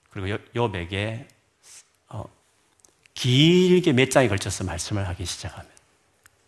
그리고 0.10 0.38
욥에게 0.54 1.28
어, 2.10 2.24
길게 3.14 3.94
몇 3.94 4.10
장에 4.10 4.28
걸쳐서 4.28 4.64
말씀을 4.64 5.08
하기 5.10 5.26
시작합니다. 5.26 5.76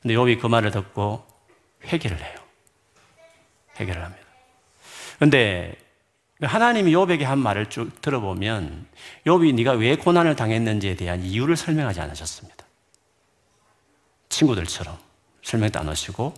근데 0.01 0.15
욥이 0.15 0.39
그 0.39 0.47
말을 0.47 0.71
듣고 0.71 1.25
회개를 1.83 2.23
해요. 2.23 2.46
해결을 3.77 4.03
합니다. 4.03 4.23
그런데 5.17 5.75
하나님이 6.41 6.91
욥에게 6.93 7.23
한 7.23 7.39
말을 7.39 7.67
쭉 7.67 7.99
들어보면 8.01 8.85
욥이 9.25 9.55
네가 9.55 9.71
왜 9.73 9.95
고난을 9.95 10.35
당했는지에 10.35 10.95
대한 10.95 11.23
이유를 11.23 11.55
설명하지 11.57 12.01
않으셨습니다. 12.01 12.65
친구들처럼 14.29 14.97
설명도 15.41 15.79
안 15.79 15.89
하시고 15.89 16.33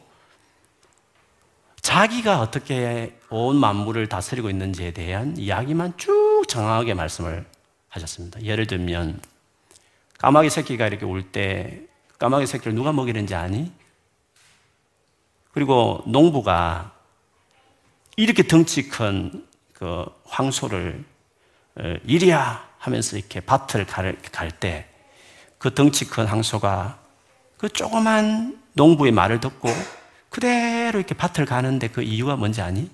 자기가 1.81 2.39
어떻게 2.39 3.17
온 3.29 3.57
만물을 3.57 4.07
다스리고 4.07 4.49
있는지에 4.49 4.91
대한 4.91 5.35
이야기만 5.37 5.97
쭉 5.97 6.45
정확하게 6.47 6.93
말씀을 6.93 7.45
하셨습니다. 7.89 8.41
예를 8.43 8.67
들면 8.67 9.21
까마귀 10.19 10.49
새끼가 10.49 10.87
이렇게 10.87 11.05
울 11.05 11.31
때 11.31 11.81
까마귀 12.19 12.47
새끼를 12.47 12.75
누가 12.75 12.91
먹이는지 12.93 13.33
아니? 13.33 13.71
그리고 15.51 16.03
농부가 16.05 16.93
이렇게 18.19 18.43
덩치 18.43 18.89
큰 18.89 19.47
그 19.73 20.05
황소를 20.25 21.05
어, 21.75 21.95
이리야 22.05 22.67
하면서 22.79 23.15
이렇게 23.17 23.39
밭을 23.39 23.85
갈 23.85 24.13
때 24.59 24.85
그 25.57 25.73
덩치 25.73 26.05
큰 26.09 26.25
황소가 26.25 26.99
그 27.57 27.69
조그만 27.69 28.61
농부의 28.73 29.13
말을 29.13 29.39
듣고 29.39 29.69
그대로 30.29 30.99
이렇게 30.99 31.15
밭을 31.15 31.45
가는데 31.45 31.87
그 31.89 32.01
이유가 32.01 32.35
뭔지 32.35 32.61
아니? 32.61 32.89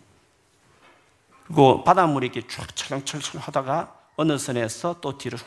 그리고 1.48 1.84
바닷물이 1.84 2.28
이렇게 2.28 2.48
쭉 2.48 2.76
철렁철렁 2.76 3.42
하다가 3.44 3.96
어느 4.18 4.38
선에서 4.38 5.00
또 5.02 5.18
뒤로 5.18 5.38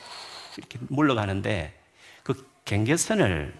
이렇게 0.56 0.78
물러가는데 0.88 1.80
그 2.24 2.48
경계선을 2.64 3.54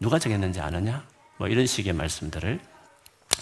누가 0.00 0.18
정했는지 0.18 0.60
아느냐? 0.60 1.06
뭐 1.36 1.46
이런 1.46 1.66
식의 1.66 1.92
말씀들을 1.92 2.60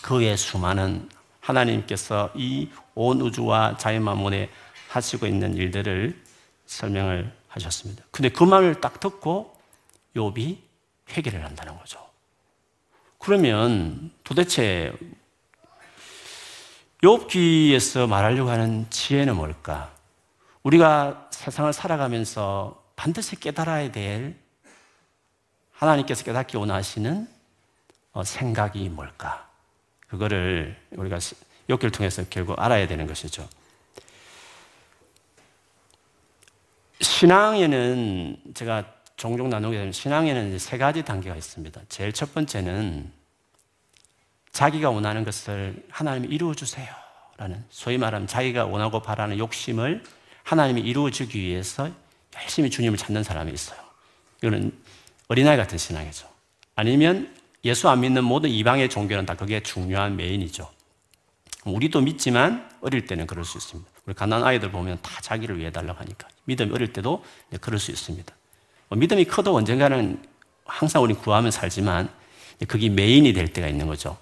그의 0.03 0.37
수많은 0.37 1.09
하나님께서 1.43 2.31
이 2.35 2.71
온 2.95 3.21
우주와 3.21 3.77
자연만물에 3.79 4.51
하시고 4.89 5.27
있는 5.27 5.55
일들을 5.55 6.23
설명을 6.67 7.33
하셨습니다. 7.49 8.05
근데 8.11 8.29
그 8.29 8.45
말을 8.45 8.81
딱 8.81 9.01
듣고 9.01 9.57
욥이 10.15 10.59
회개를 11.11 11.45
한다는 11.45 11.77
거죠. 11.79 11.99
그러면 13.19 14.11
도대체 14.25 14.93
욥기에서 17.03 18.07
말하려고 18.09 18.51
하는 18.51 18.87
지혜는 18.91 19.37
뭘까? 19.37 19.93
우리가 20.63 21.29
세상을 21.31 21.73
살아가면서 21.73 22.83
반드시 22.95 23.37
깨달아야 23.37 23.91
될 23.91 24.37
하나님께서 25.73 26.25
깨닫기 26.25 26.57
원하시는 26.57 27.29
어, 28.13 28.23
생각이 28.23 28.89
뭘까? 28.91 29.51
그거를 30.13 30.77
우리가 30.91 31.19
욕기를 31.71 31.91
통해서 31.91 32.23
결국 32.29 32.61
알아야 32.61 32.87
되는 32.87 33.07
것이죠. 33.07 33.49
신앙에는 37.01 38.37
제가 38.53 38.93
종종 39.17 39.49
나누게 39.49 39.79
되면 39.79 39.91
신앙에는 39.91 40.59
세 40.59 40.77
가지 40.77 41.03
단계가 41.03 41.35
있습니다. 41.35 41.81
제일 41.89 42.13
첫 42.13 42.35
번째는 42.35 43.11
자기가 44.53 44.91
원하는 44.91 45.25
것을 45.25 45.83
하나님이 45.89 46.29
이루어 46.29 46.53
주세요. 46.53 46.95
라는 47.39 47.65
소위 47.71 47.97
말하면 47.97 48.29
자기가 48.29 48.67
원하고 48.67 49.01
바라는 49.01 49.39
욕심을 49.39 50.05
하나님이 50.43 50.83
이루어 50.83 51.09
주기 51.09 51.41
위해서 51.41 51.91
열심히 52.37 52.69
주님을 52.69 52.99
찾는 52.99 53.23
사람이 53.23 53.51
있어요. 53.51 53.81
이거는 54.43 54.79
어린아이 55.29 55.57
같은 55.57 55.79
신앙이죠. 55.79 56.29
아니면 56.75 57.35
예수 57.65 57.89
안 57.89 58.01
믿는 58.01 58.25
모든 58.25 58.51
이방의 58.51 58.89
종교는 58.89 59.27
다 59.27 59.35
그게 59.35 59.61
중요한 59.61 60.17
메인이죠. 60.17 60.69
우리도 61.65 62.01
믿지만 62.01 62.69
어릴 62.81 63.07
때는 63.07 63.27
그럴 63.27 63.45
수 63.45 63.59
있습니다. 63.59 63.89
우리 64.07 64.15
가난 64.15 64.43
아이들 64.43 64.73
보면 64.73 64.99
다 65.01 65.21
자기를 65.21 65.59
위해 65.59 65.71
달라고 65.71 66.01
하니까 66.01 66.27
믿음이 66.45 66.73
어릴 66.73 66.93
때도 66.93 67.25
그럴 67.61 67.79
수 67.79 67.93
있습니다. 67.93 68.35
뭐 68.89 68.99
믿음이 68.99 69.25
커도 69.27 69.55
언젠가는 69.55 70.21
항상 70.65 71.03
우리 71.03 71.15
구하면 71.15 71.51
살지만 71.51 72.11
그게 72.67 72.89
메인이 72.89 73.33
될 73.33 73.53
때가 73.53 73.69
있는 73.69 73.87
거죠. 73.87 74.19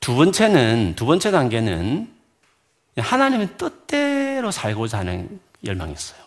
두 0.00 0.16
번째는 0.16 0.94
두 0.96 1.06
번째 1.06 1.30
단계는 1.30 2.12
하나님의 2.96 3.56
뜻대로 3.56 4.50
살고자 4.50 4.98
하는 4.98 5.40
열망이 5.64 5.92
있어요. 5.92 6.20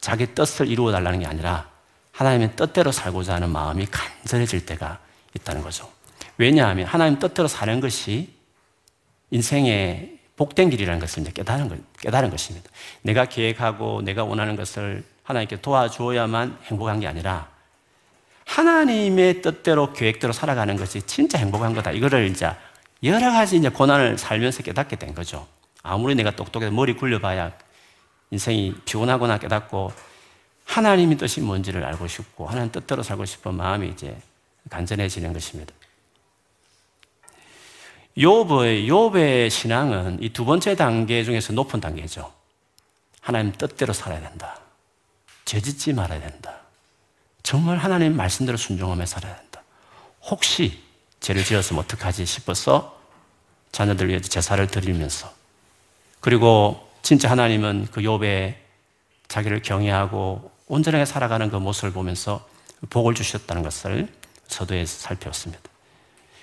자기 0.00 0.34
뜻을 0.34 0.68
이루어 0.68 0.92
달라는 0.92 1.20
게 1.20 1.26
아니라 1.26 1.70
하나님의 2.12 2.56
뜻대로 2.56 2.92
살고자 2.92 3.34
하는 3.34 3.50
마음이 3.50 3.86
간절해질 3.86 4.66
때가 4.66 4.98
있다는 5.34 5.62
거죠. 5.62 5.90
왜냐하면 6.38 6.86
하나님 6.86 7.18
뜻대로 7.18 7.48
사는 7.48 7.80
것이 7.80 8.32
인생의 9.30 10.18
복된 10.36 10.70
길이라는 10.70 11.00
것을 11.00 11.22
이제 11.22 11.32
깨달은, 11.32 11.68
것, 11.68 11.78
깨달은 12.00 12.30
것입니다. 12.30 12.70
내가 13.02 13.24
계획하고 13.26 14.02
내가 14.02 14.24
원하는 14.24 14.56
것을 14.56 15.04
하나님께 15.22 15.60
도와주어야만 15.60 16.58
행복한 16.64 17.00
게 17.00 17.06
아니라 17.06 17.48
하나님의 18.46 19.40
뜻대로 19.40 19.92
계획대로 19.92 20.32
살아가는 20.32 20.76
것이 20.76 21.02
진짜 21.02 21.38
행복한 21.38 21.74
거다. 21.74 21.92
이거를 21.92 22.26
이제 22.26 22.50
여러 23.02 23.30
가지 23.30 23.56
이제 23.56 23.68
고난을 23.68 24.18
살면서 24.18 24.62
깨닫게 24.62 24.96
된 24.96 25.14
거죠. 25.14 25.46
아무리 25.82 26.14
내가 26.14 26.30
똑똑해서 26.32 26.72
머리 26.72 26.94
굴려봐야 26.94 27.52
인생이 28.30 28.74
피곤하거나 28.84 29.38
깨닫고 29.38 29.92
하나님의 30.64 31.18
뜻이 31.18 31.40
뭔지를 31.40 31.84
알고 31.84 32.06
싶고 32.06 32.46
하나님 32.46 32.72
뜻대로 32.72 33.02
살고 33.02 33.24
싶은 33.24 33.54
마음이 33.54 33.88
이제 33.88 34.16
간절해지는 34.70 35.32
것입니다. 35.32 35.74
욥의 38.16 38.86
욥의 38.88 39.50
신앙은 39.50 40.22
이 40.22 40.30
두 40.30 40.44
번째 40.44 40.74
단계 40.76 41.24
중에서 41.24 41.52
높은 41.52 41.80
단계죠. 41.80 42.32
하나님 43.20 43.52
뜻대로 43.52 43.92
살아야 43.92 44.20
된다. 44.20 44.58
죄짓지 45.44 45.92
말아야 45.92 46.20
된다. 46.20 46.60
정말 47.42 47.78
하나님 47.78 48.16
말씀대로 48.16 48.56
순종하며 48.56 49.06
살아야 49.06 49.36
된다. 49.36 49.62
혹시 50.22 50.82
죄를 51.20 51.42
지었으면 51.44 51.82
어떡하지 51.82 52.26
싶어서 52.26 53.00
자녀들 53.72 54.08
위해 54.08 54.20
제사를 54.20 54.64
드리면서 54.66 55.32
그리고 56.20 56.88
진짜 57.02 57.30
하나님은 57.30 57.88
그 57.90 58.02
욥의 58.02 58.54
자기를 59.28 59.62
경외하고 59.62 60.51
온전하게 60.72 61.04
살아가는 61.04 61.50
그 61.50 61.56
모습을 61.56 61.92
보면서 61.92 62.48
복을 62.88 63.12
주셨다는 63.12 63.62
것을 63.62 64.08
서도에서 64.46 65.00
살펴봤습니다. 65.00 65.62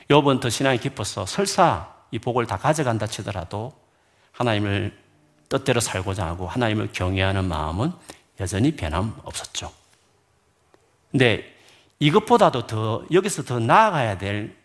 욥은 0.08 0.40
더 0.40 0.52
신앙이 0.52 0.78
깊어서 0.78 1.26
설사 1.26 1.92
이 2.12 2.20
복을 2.20 2.46
다 2.46 2.56
가져간다 2.56 3.08
치더라도 3.08 3.74
하나님을 4.32 4.96
뜻대로 5.50 5.80
살고자 5.80 6.28
하고 6.28 6.46
하나님을 6.46 6.92
경외하는 6.94 7.46
마음은 7.46 7.92
여전히 8.40 8.76
변함없었죠. 8.76 9.72
근데 11.10 11.52
이것보다도 11.98 12.68
더 12.68 13.04
여기서 13.12 13.42
더 13.46 13.58
나아가야 13.58 14.20
될 14.20 14.56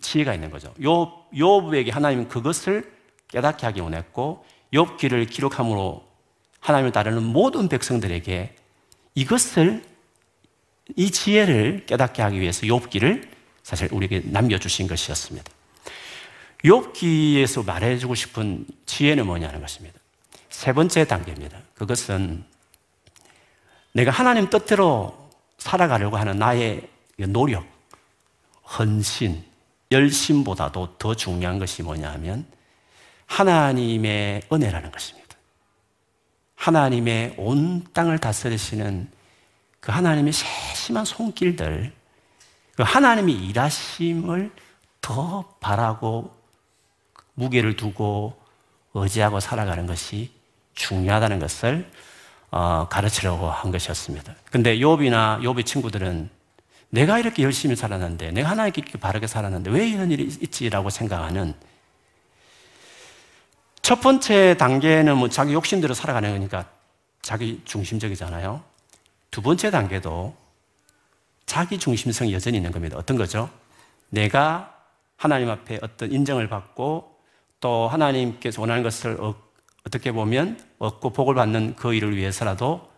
지혜가 0.00 0.34
있는 0.34 0.50
거죠. 0.50 0.74
욥 0.80 1.30
욥에게 1.32 1.92
하나님은 1.92 2.26
그것을 2.26 2.92
깨닫게 3.28 3.66
하기 3.66 3.82
원했고 3.82 4.44
욥기를 4.74 5.30
기록함으로 5.30 6.04
하나님을 6.58 6.90
따르는 6.90 7.22
모든 7.22 7.68
백성들에게 7.68 8.56
이것을 9.14 9.82
이 10.96 11.10
지혜를 11.10 11.84
깨닫게 11.86 12.22
하기 12.22 12.40
위해서 12.40 12.62
욥기를 12.62 13.28
사실 13.62 13.88
우리에게 13.92 14.22
남겨주신 14.24 14.86
것이었습니다. 14.86 15.50
욥기에서 16.64 17.64
말해주고 17.64 18.14
싶은 18.14 18.66
지혜는 18.86 19.26
뭐냐는 19.26 19.60
것입니다. 19.60 19.98
세 20.48 20.72
번째 20.72 21.04
단계입니다. 21.04 21.58
그것은 21.74 22.44
내가 23.92 24.10
하나님 24.10 24.48
뜻대로 24.48 25.30
살아가려고 25.58 26.16
하는 26.16 26.38
나의 26.38 26.88
노력, 27.28 27.66
헌신, 28.78 29.44
열심보다도 29.90 30.96
더 30.98 31.14
중요한 31.14 31.58
것이 31.58 31.82
뭐냐 31.82 32.10
하면 32.12 32.46
하나님의 33.26 34.42
은혜라는 34.52 34.90
것입니다. 34.90 35.21
하나님의 36.62 37.34
온 37.38 37.84
땅을 37.92 38.18
다스리시는 38.18 39.08
그 39.80 39.90
하나님의 39.90 40.32
세심한 40.32 41.04
손길들, 41.04 41.92
그 42.76 42.84
하나님의 42.84 43.34
일하심을 43.34 44.52
더 45.00 45.44
바라고 45.58 46.32
무게를 47.34 47.74
두고 47.74 48.40
의지하고 48.94 49.40
살아가는 49.40 49.88
것이 49.88 50.30
중요하다는 50.74 51.40
것을 51.40 51.90
어, 52.52 52.86
가르치려고 52.88 53.50
한 53.50 53.72
것이었습니다. 53.72 54.32
근데 54.52 54.78
욥이나 54.78 55.40
욥의 55.40 55.66
친구들은 55.66 56.30
내가 56.90 57.18
이렇게 57.18 57.42
열심히 57.42 57.74
살았는데, 57.74 58.30
내가 58.30 58.50
하나님께 58.50 58.82
이렇게 58.82 58.98
바르게 58.98 59.26
살았는데 59.26 59.68
왜 59.70 59.88
이런 59.88 60.12
일이 60.12 60.24
있지라고 60.24 60.90
생각하는 60.90 61.54
첫 63.82 64.00
번째 64.00 64.56
단계는 64.56 65.16
뭐 65.16 65.28
자기 65.28 65.52
욕심대로 65.52 65.92
살아가는 65.92 66.30
거니까 66.30 66.66
자기 67.20 67.60
중심적이잖아요. 67.64 68.62
두 69.32 69.42
번째 69.42 69.70
단계도 69.70 70.34
자기 71.46 71.78
중심성이 71.78 72.32
여전히 72.32 72.58
있는 72.58 72.70
겁니다. 72.70 72.96
어떤 72.96 73.16
거죠? 73.16 73.50
내가 74.08 74.72
하나님 75.16 75.50
앞에 75.50 75.80
어떤 75.82 76.12
인정을 76.12 76.48
받고 76.48 77.12
또 77.60 77.88
하나님께서 77.88 78.60
원하는 78.60 78.82
것을 78.82 79.20
어 79.20 79.34
떻게 79.90 80.12
보면 80.12 80.60
얻고 80.78 81.10
복을 81.10 81.34
받는 81.34 81.74
그 81.74 81.92
일을 81.92 82.16
위해서라도 82.16 82.88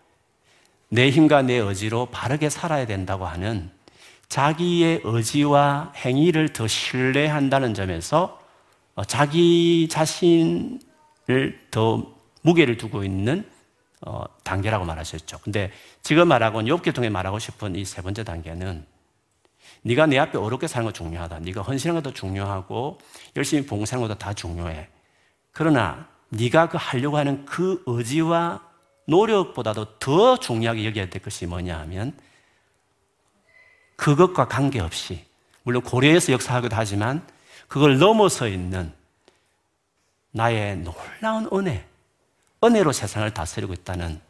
내 0.90 1.10
힘과 1.10 1.42
내 1.42 1.54
의지로 1.54 2.06
바르게 2.06 2.50
살아야 2.50 2.86
된다고 2.86 3.26
하는 3.26 3.70
자기의 4.28 5.00
의지와 5.02 5.92
행위를 5.96 6.52
더 6.52 6.66
신뢰한다는 6.66 7.72
점에서 7.72 8.38
어, 8.38 8.43
자기 9.02 9.88
자신을 9.90 10.78
더 11.70 12.14
무게를 12.42 12.76
두고 12.76 13.02
있는 13.02 13.44
어, 14.06 14.24
단계라고 14.44 14.84
말하셨죠. 14.84 15.38
근데 15.42 15.72
지금 16.02 16.28
말하고 16.28 16.60
욥기 16.62 16.94
통해 16.94 17.08
말하고 17.08 17.38
싶은 17.38 17.74
이 17.74 17.84
세 17.84 18.02
번째 18.02 18.22
단계는 18.22 18.86
네가 19.82 20.06
내 20.06 20.18
앞에 20.18 20.38
어렵게 20.38 20.66
사는 20.66 20.84
거 20.86 20.92
중요하다. 20.92 21.40
네가 21.40 21.62
헌신하는 21.62 22.02
것도 22.02 22.14
중요하고 22.14 22.98
열심히 23.36 23.66
봉사하는 23.66 24.06
것도 24.06 24.18
다 24.18 24.32
중요해. 24.32 24.88
그러나 25.52 26.08
네가 26.30 26.68
그 26.68 26.78
하려고 26.80 27.16
하는 27.16 27.44
그 27.44 27.82
의지와 27.86 28.62
노력보다도 29.06 29.98
더 29.98 30.38
중요하게 30.38 30.86
여겨야 30.86 31.10
될 31.10 31.22
것이 31.22 31.46
뭐냐 31.46 31.78
하면 31.80 32.16
그것과 33.96 34.48
관계없이 34.48 35.24
물론 35.62 35.82
고려해서 35.82 36.32
역사하기도 36.32 36.74
하지만 36.74 37.26
그걸 37.68 37.98
넘어서 37.98 38.48
있는 38.48 38.92
나의 40.30 40.78
놀라운 40.78 41.48
은혜, 41.52 41.86
은혜로 42.62 42.92
세상을 42.92 43.28
다스리고 43.32 43.72
있다는 43.72 44.20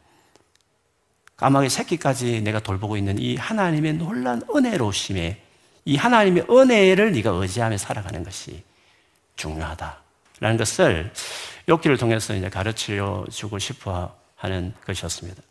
까마귀 1.37 1.69
새끼까지 1.69 2.41
내가 2.41 2.59
돌보고 2.59 2.95
있는 2.95 3.19
이 3.19 3.35
하나님의 3.35 3.93
놀라운 3.93 4.41
은혜로우심에 4.49 5.41
이 5.85 5.95
하나님의 5.95 6.45
은혜를 6.49 7.11
네가 7.11 7.31
의지하며 7.31 7.77
살아가는 7.77 8.23
것이 8.23 8.63
중요하다라는 9.35 10.57
것을 10.57 11.11
욕기를 11.67 11.97
통해서 11.97 12.33
이제 12.35 12.49
가르쳐 12.49 13.25
주고 13.29 13.59
싶어 13.59 14.15
하는 14.35 14.73
것이었습니다. 14.85 15.41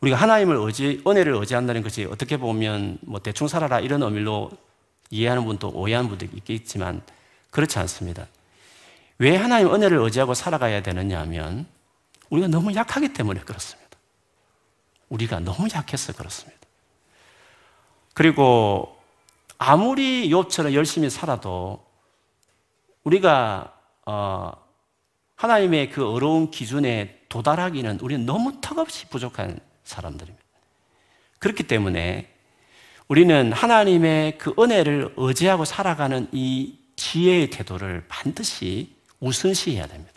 우리가 0.00 0.16
하나님을 0.16 0.56
의지, 0.56 1.02
은혜를 1.06 1.34
의지한다는 1.34 1.82
것이 1.82 2.04
어떻게 2.04 2.36
보면 2.36 2.98
뭐 3.00 3.20
대충 3.20 3.48
살아라 3.48 3.80
이런 3.80 4.02
의미로 4.02 4.50
이해하는 5.10 5.44
분도 5.44 5.70
오해하는 5.70 6.08
분도 6.08 6.24
있겠지만 6.26 7.02
그렇지 7.50 7.78
않습니다. 7.78 8.26
왜 9.18 9.36
하나님 9.36 9.72
은혜를 9.72 9.98
의지하고 9.98 10.34
살아가야 10.34 10.82
되느냐 10.82 11.20
하면 11.20 11.66
우리가 12.30 12.48
너무 12.48 12.74
약하기 12.74 13.12
때문에 13.12 13.40
그렇습니다. 13.40 13.86
우리가 15.08 15.40
너무 15.40 15.68
약해서 15.74 16.12
그렇습니다. 16.12 16.58
그리고 18.14 18.98
아무리 19.58 20.28
욥처럼 20.30 20.74
열심히 20.74 21.08
살아도 21.08 21.84
우리가 23.04 23.72
어, 24.04 24.52
하나님의 25.36 25.90
그 25.90 26.08
어려운 26.08 26.50
기준에 26.50 27.20
도달하기는 27.28 28.00
우리는 28.00 28.26
너무 28.26 28.60
턱없이 28.60 29.06
부족한 29.08 29.60
사람들입니다. 29.84 30.44
그렇기 31.38 31.64
때문에 31.64 32.35
우리는 33.08 33.52
하나님의 33.52 34.38
그 34.38 34.54
은혜를 34.58 35.14
의지하고 35.16 35.64
살아가는 35.64 36.28
이 36.32 36.78
지혜의 36.96 37.50
태도를 37.50 38.04
반드시 38.08 38.96
우선시해야 39.20 39.86
됩니다. 39.86 40.12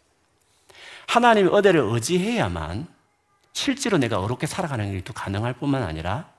하나님의 1.07 1.53
은혜를 1.55 1.81
의지해야만 1.81 2.87
실제로 3.53 3.97
내가 3.97 4.19
어렵게 4.19 4.47
살아가는 4.47 4.87
일도 4.87 5.13
가능할 5.13 5.53
뿐만 5.53 5.83
아니라 5.83 6.29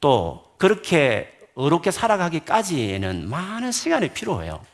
또 0.00 0.54
그렇게 0.58 1.32
어렵게 1.54 1.90
살아가기까지에는 1.90 3.28
많은 3.28 3.72
시간이 3.72 4.10
필요해요. 4.10 4.64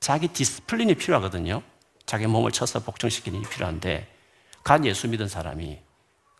자기 0.00 0.28
discipline이 0.28 0.94
필요하거든요. 0.94 1.62
자기 2.06 2.26
몸을 2.26 2.52
쳐서 2.52 2.80
복종시키는 2.80 3.42
게 3.42 3.48
필요한데, 3.48 4.08
갓 4.62 4.84
예수 4.84 5.08
믿은 5.08 5.28
사람이, 5.28 5.78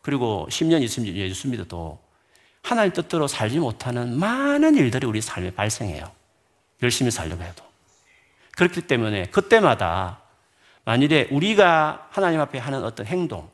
그리고 0.02 0.46
10년, 0.50 0.84
20년 0.84 1.14
예수 1.14 1.48
믿어도 1.48 1.98
하나님 2.64 2.94
뜻대로 2.94 3.28
살지 3.28 3.58
못하는 3.58 4.18
많은 4.18 4.74
일들이 4.76 5.06
우리 5.06 5.20
삶에 5.20 5.50
발생해요. 5.50 6.10
열심히 6.82 7.10
살려고 7.10 7.42
해도. 7.42 7.62
그렇기 8.56 8.82
때문에 8.82 9.26
그때마다 9.26 10.22
만일에 10.86 11.28
우리가 11.30 12.08
하나님 12.10 12.40
앞에 12.40 12.58
하는 12.58 12.82
어떤 12.82 13.04
행동, 13.04 13.50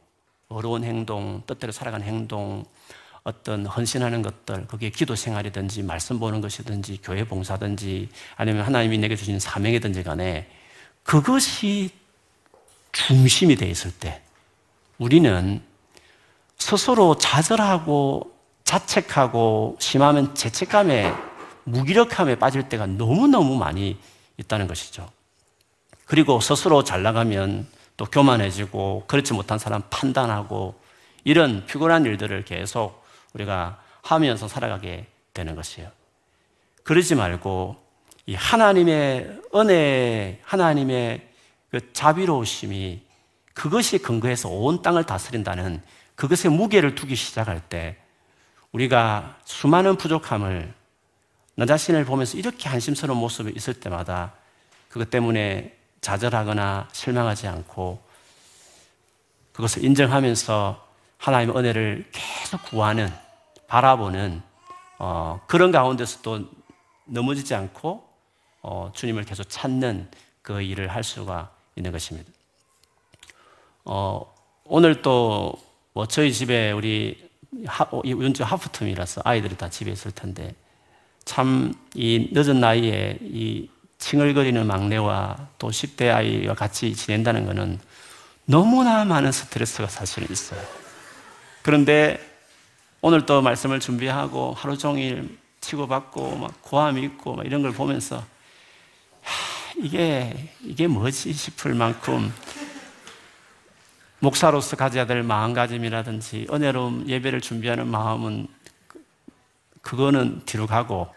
어려운 0.48 0.84
행동, 0.84 1.42
뜻대로 1.44 1.72
살아가는 1.72 2.06
행동, 2.06 2.64
어떤 3.24 3.66
헌신하는 3.66 4.22
것들, 4.22 4.68
그게 4.68 4.90
기도 4.90 5.16
생활이든지 5.16 5.82
말씀 5.82 6.20
보는 6.20 6.40
것이든지 6.40 7.00
교회 7.02 7.24
봉사든지 7.24 8.08
아니면 8.36 8.64
하나님이 8.64 8.98
내게 8.98 9.16
주신 9.16 9.40
사명이든지 9.40 10.04
간에 10.04 10.48
그것이 11.02 11.90
중심이 12.92 13.56
돼 13.56 13.68
있을 13.68 13.90
때 13.90 14.22
우리는 14.98 15.62
스스로 16.58 17.18
좌절하고 17.18 18.39
자책하고 18.70 19.76
심하면 19.80 20.32
죄책감에 20.32 21.12
무기력함에 21.64 22.36
빠질 22.36 22.68
때가 22.68 22.86
너무너무 22.86 23.56
많이 23.56 23.98
있다는 24.36 24.68
것이죠. 24.68 25.10
그리고 26.04 26.38
스스로 26.38 26.84
잘 26.84 27.02
나가면 27.02 27.66
또 27.96 28.04
교만해지고 28.04 29.06
그렇지 29.08 29.32
못한 29.32 29.58
사람 29.58 29.82
판단하고 29.90 30.80
이런 31.24 31.66
피곤한 31.66 32.04
일들을 32.04 32.44
계속 32.44 33.02
우리가 33.34 33.80
하면서 34.02 34.46
살아가게 34.46 35.06
되는 35.34 35.56
것이에요. 35.56 35.90
그러지 36.84 37.16
말고 37.16 37.74
이 38.26 38.36
하나님의 38.36 39.40
은혜, 39.56 40.38
하나님의 40.44 41.28
그 41.72 41.92
자비로우심이 41.92 43.02
그것이 43.52 43.98
근거해서 43.98 44.48
온 44.48 44.80
땅을 44.80 45.04
다스린다는 45.06 45.82
그것에 46.14 46.48
무게를 46.48 46.94
두기 46.94 47.16
시작할 47.16 47.60
때 47.68 47.96
우리가 48.72 49.38
수많은 49.44 49.96
부족함을 49.96 50.72
나 51.56 51.66
자신을 51.66 52.04
보면서 52.04 52.38
이렇게 52.38 52.68
한심스러운 52.68 53.18
모습이 53.18 53.52
있을 53.54 53.74
때마다 53.74 54.32
그것 54.88 55.10
때문에 55.10 55.76
좌절하거나 56.00 56.88
실망하지 56.92 57.48
않고 57.48 58.02
그것을 59.52 59.84
인정하면서 59.84 60.88
하나님의 61.18 61.56
은혜를 61.56 62.10
계속 62.12 62.62
구하는 62.62 63.12
바라보는 63.66 64.42
어, 64.98 65.40
그런 65.46 65.70
가운데서도 65.70 66.48
넘어지지 67.06 67.54
않고 67.54 68.08
어, 68.62 68.92
주님을 68.94 69.24
계속 69.24 69.44
찾는 69.44 70.10
그 70.42 70.62
일을 70.62 70.88
할 70.88 71.02
수가 71.04 71.50
있는 71.76 71.92
것입니다. 71.92 72.30
어, 73.84 74.34
오늘 74.64 75.02
또 75.02 75.70
뭐 75.92 76.06
저희 76.06 76.32
집에 76.32 76.70
우리 76.70 77.29
하, 77.66 77.86
윤주 78.04 78.44
하프텀이라서 78.44 79.22
아이들이 79.24 79.56
다 79.56 79.68
집에 79.68 79.90
있을 79.90 80.10
텐데 80.12 80.54
참 81.24 81.74
이 81.94 82.28
늦은 82.32 82.60
나이에 82.60 83.18
이 83.20 83.68
칭얼거리는 83.98 84.66
막내와 84.66 85.48
또 85.58 85.68
10대 85.68 86.14
아이와 86.14 86.54
같이 86.54 86.94
지낸다는 86.94 87.46
것은 87.46 87.78
너무나 88.44 89.04
많은 89.04 89.32
스트레스가 89.32 89.88
사실은 89.88 90.28
있어요. 90.30 90.60
그런데 91.62 92.18
오늘 93.02 93.26
또 93.26 93.42
말씀을 93.42 93.80
준비하고 93.80 94.54
하루 94.56 94.78
종일 94.78 95.38
치고받고 95.60 96.36
막 96.36 96.62
고함이 96.62 97.02
있고 97.02 97.36
막 97.36 97.46
이런 97.46 97.62
걸 97.62 97.72
보면서 97.72 98.24
하, 99.22 99.74
이게 99.76 100.50
이게 100.62 100.86
뭐지 100.86 101.32
싶을 101.32 101.74
만큼 101.74 102.32
목사로서 104.20 104.76
가져야 104.76 105.06
될 105.06 105.22
마음가짐이라든지 105.22 106.46
은혜로운 106.50 107.08
예배를 107.08 107.40
준비하는 107.40 107.86
마음은 107.88 108.46
그거는 109.82 110.42
뒤로 110.44 110.66
가고 110.66 111.12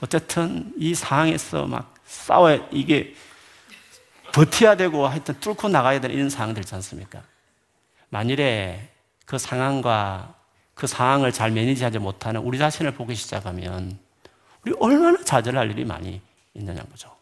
어쨌든 0.00 0.72
이 0.78 0.94
상황에서 0.94 1.66
막 1.66 1.94
싸워야 2.04 2.66
이게 2.70 3.14
버텨야 4.32 4.76
되고 4.76 5.06
하여튼 5.06 5.38
뚫고 5.40 5.68
나가야 5.68 6.00
되는 6.00 6.14
이런 6.14 6.30
상황들 6.30 6.62
있지 6.62 6.74
않습니까? 6.74 7.22
만일에 8.08 8.88
그 9.26 9.38
상황과 9.38 10.34
그 10.74 10.86
상황을 10.86 11.32
잘 11.32 11.50
매니지하지 11.50 11.98
못하는 11.98 12.40
우리 12.40 12.58
자신을 12.58 12.92
보기 12.92 13.14
시작하면 13.14 13.98
우리 14.64 14.74
얼마나 14.80 15.22
좌절할 15.22 15.70
일이 15.70 15.84
많이 15.84 16.20
있느냐 16.54 16.82
거죠. 16.82 17.14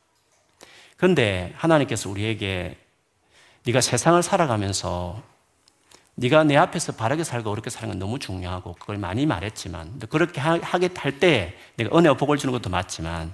그런데 0.97 1.53
하나님께서 1.57 2.09
우리에게 2.09 2.82
네가 3.65 3.81
세상을 3.81 4.23
살아가면서 4.23 5.23
네가 6.15 6.45
내 6.45 6.57
앞에서 6.57 6.93
바르게 6.93 7.25
살고 7.25 7.51
어렵게 7.51 7.71
사는 7.71 7.89
건 7.89 7.99
너무 7.99 8.19
중요하고 8.19 8.75
그걸 8.75 8.99
많이 8.99 9.25
말했지만 9.25 10.01
그렇게 10.11 10.41
하게 10.41 10.91
할 10.95 11.19
때 11.19 11.55
내가 11.77 11.97
은혜와 11.97 12.17
복을 12.17 12.37
주는 12.37 12.53
것도 12.53 12.69
맞지만 12.71 13.33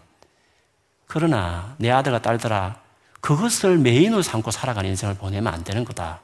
그러나 1.06 1.74
내 1.78 1.90
아들과 1.90 2.22
딸들아 2.22 2.80
그것을 3.20 3.78
메인으로 3.78 4.22
삼고 4.22 4.50
살아가는 4.50 4.88
인생을 4.90 5.16
보내면 5.16 5.52
안 5.52 5.64
되는 5.64 5.84
거다. 5.84 6.20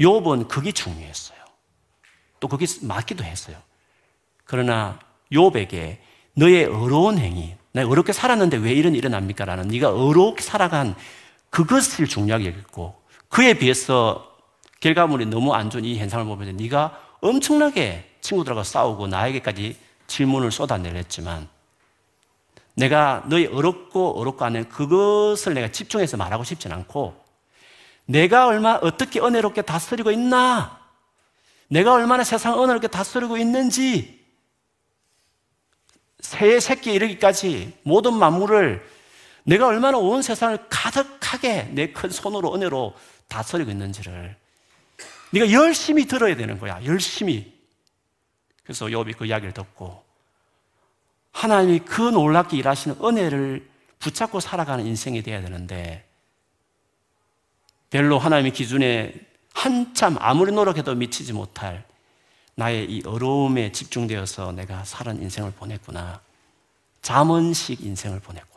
욥은 0.00 0.48
그게 0.48 0.72
중요했어요. 0.72 1.38
또 2.40 2.48
그게 2.48 2.66
맞기도 2.82 3.22
했어요. 3.22 3.56
그러나 4.44 4.98
욥에게 5.30 5.98
너의 6.34 6.64
어려운 6.64 7.18
행위, 7.18 7.54
내가 7.72 7.88
어렵게 7.88 8.12
살았는데 8.12 8.56
왜 8.58 8.72
이런 8.72 8.92
일이 8.92 8.98
일어납니까? 9.00 9.44
라는 9.44 9.68
네가 9.68 9.92
어렵게 9.92 10.42
살아간 10.42 10.94
그것을 11.54 12.08
중요하게 12.08 12.48
여겼고 12.48 13.00
그에 13.28 13.54
비해서 13.54 14.36
결과물이 14.80 15.26
너무 15.26 15.54
안 15.54 15.70
좋은 15.70 15.84
이 15.84 15.96
현상을 15.98 16.26
보면 16.26 16.56
네가 16.56 17.00
엄청나게 17.20 18.16
친구들하고 18.20 18.64
싸우고 18.64 19.06
나에게까지 19.06 19.76
질문을 20.08 20.50
쏟아내렸지만 20.50 21.48
내가 22.74 23.22
너희 23.28 23.46
어렵고 23.46 24.20
어렵고 24.20 24.44
하는 24.44 24.68
그것을 24.68 25.54
내가 25.54 25.70
집중해서 25.70 26.16
말하고 26.16 26.42
싶진 26.42 26.72
않고 26.72 27.22
내가 28.06 28.48
얼마 28.48 28.74
어떻게 28.74 29.20
은혜롭게 29.20 29.62
다스리고 29.62 30.10
있나? 30.10 30.80
내가 31.68 31.92
얼마나 31.92 32.24
세상 32.24 32.60
은혜롭게 32.60 32.88
다스리고 32.88 33.36
있는지? 33.36 34.24
새의 36.18 36.60
새끼 36.60 36.92
이르기까지 36.92 37.78
모든 37.84 38.14
만물을 38.14 38.93
내가 39.44 39.66
얼마나 39.66 39.98
온 39.98 40.22
세상을 40.22 40.66
가득하게 40.68 41.64
내 41.72 41.92
큰 41.92 42.10
손으로 42.10 42.54
은혜로 42.54 42.94
다스리고 43.28 43.70
있는지를 43.70 44.36
네가 45.32 45.52
열심히 45.52 46.06
들어야 46.06 46.36
되는 46.36 46.58
거야. 46.58 46.82
열심히. 46.84 47.52
그래서 48.62 48.86
욥이 48.86 49.16
그 49.16 49.26
이야기를 49.26 49.52
듣고 49.52 50.02
하나님이 51.32 51.80
그 51.80 52.00
놀랍게 52.00 52.56
일하시는 52.56 52.98
은혜를 53.04 53.68
붙잡고 53.98 54.40
살아가는 54.40 54.86
인생이 54.86 55.22
되어야 55.22 55.42
되는데 55.42 56.08
별로 57.90 58.18
하나님의 58.18 58.52
기준에 58.52 59.14
한참 59.52 60.16
아무리 60.20 60.52
노력해도 60.52 60.94
미치지 60.94 61.32
못할 61.32 61.84
나의 62.56 62.90
이 62.90 63.02
어려움에 63.06 63.72
집중되어서 63.72 64.52
내가 64.52 64.84
살은 64.84 65.20
인생을 65.22 65.52
보냈구나. 65.52 66.20
잠언식 67.02 67.80
인생을 67.84 68.20
보냈구나. 68.20 68.53